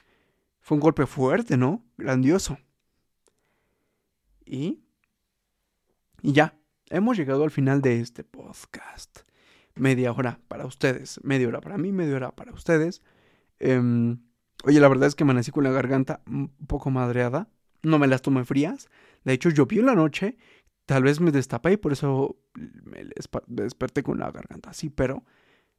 Fue 0.60 0.76
un 0.76 0.80
golpe 0.80 1.04
fuerte, 1.04 1.58
¿no? 1.58 1.84
Grandioso. 1.98 2.58
Y... 4.46 4.80
Y 6.22 6.32
ya, 6.32 6.58
hemos 6.88 7.16
llegado 7.18 7.44
al 7.44 7.50
final 7.50 7.82
de 7.82 8.00
este 8.00 8.24
podcast. 8.24 9.20
Media 9.74 10.12
hora 10.12 10.40
para 10.48 10.64
ustedes, 10.64 11.20
media 11.22 11.48
hora 11.48 11.60
para 11.60 11.76
mí, 11.76 11.92
media 11.92 12.16
hora 12.16 12.30
para 12.34 12.52
ustedes. 12.52 13.02
Eh, 13.58 14.16
Oye, 14.64 14.80
la 14.80 14.88
verdad 14.88 15.08
es 15.08 15.14
que 15.14 15.24
amanecí 15.24 15.50
con 15.50 15.64
la 15.64 15.70
garganta 15.70 16.20
un 16.26 16.48
poco 16.66 16.90
madreada. 16.90 17.48
No 17.82 17.98
me 17.98 18.06
las 18.06 18.22
tomé 18.22 18.44
frías. 18.44 18.88
De 19.24 19.32
hecho, 19.32 19.48
llovió 19.48 19.80
en 19.80 19.86
la 19.86 19.94
noche. 19.94 20.36
Tal 20.86 21.02
vez 21.02 21.20
me 21.20 21.30
destapé 21.30 21.72
y 21.72 21.76
por 21.76 21.92
eso 21.92 22.36
me 22.84 23.06
desperté 23.46 24.02
con 24.02 24.18
la 24.18 24.30
garganta 24.30 24.70
así, 24.70 24.90
pero 24.90 25.24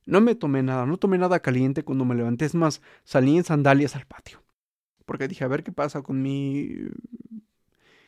no 0.05 0.21
me 0.21 0.35
tomé 0.35 0.63
nada. 0.63 0.85
No 0.85 0.97
tomé 0.97 1.17
nada 1.17 1.41
caliente 1.41 1.83
cuando 1.83 2.05
me 2.05 2.15
levanté. 2.15 2.45
Es 2.45 2.55
más, 2.55 2.81
salí 3.03 3.37
en 3.37 3.43
sandalias 3.43 3.95
al 3.95 4.05
patio. 4.05 4.41
Porque 5.05 5.27
dije, 5.27 5.43
a 5.43 5.47
ver 5.47 5.63
qué 5.63 5.71
pasa 5.71 6.01
con 6.01 6.21
mi 6.21 6.89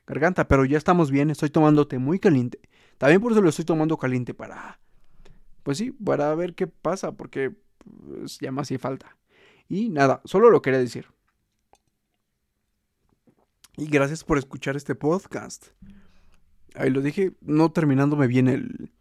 garganta. 0.08 0.48
Pero 0.48 0.66
ya 0.66 0.78
estamos 0.78 1.12
bien. 1.12 1.30
Estoy 1.30 1.50
tomando 1.50 1.88
té 1.88 2.00
muy 2.00 2.20
caliente. 2.20 2.60
También 2.98 3.22
por 3.22 3.32
eso 3.32 3.42
lo 3.42 3.50
estoy 3.50 3.66
tomando 3.66 3.98
caliente 3.98 4.34
para... 4.34 4.80
Pues 5.64 5.78
sí, 5.78 5.92
para 5.92 6.34
ver 6.36 6.56
qué 6.56 6.68
pasa. 6.68 7.12
Porque 7.12 7.54
pues, 7.78 8.40
ya 8.40 8.52
me 8.52 8.62
hacía 8.62 8.80
falta. 8.80 9.18
Y 9.74 9.90
nada, 9.90 10.22
solo 10.24 10.52
lo 10.52 10.62
quería 10.62 10.78
decir. 10.78 11.08
Y 13.76 13.88
gracias 13.88 14.24
por 14.24 14.38
escuchar 14.38 14.76
este 14.76 14.94
podcast. 14.94 15.70
Ahí 16.76 16.92
lo 16.92 17.02
dije, 17.02 17.32
no 17.42 17.72
terminándome 17.72 18.28
bien 18.28 18.50
el, 18.50 18.92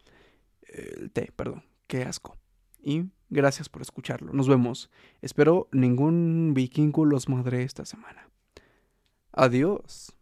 el 0.62 1.10
té, 1.10 1.30
perdón. 1.36 1.62
Qué 1.88 2.04
asco. 2.04 2.38
Y 2.82 3.10
gracias 3.28 3.68
por 3.68 3.82
escucharlo. 3.82 4.32
Nos 4.32 4.48
vemos. 4.48 4.90
Espero 5.20 5.68
ningún 5.72 6.54
vikingo 6.54 7.04
los 7.04 7.28
madre 7.28 7.64
esta 7.64 7.84
semana. 7.84 8.30
Adiós. 9.30 10.16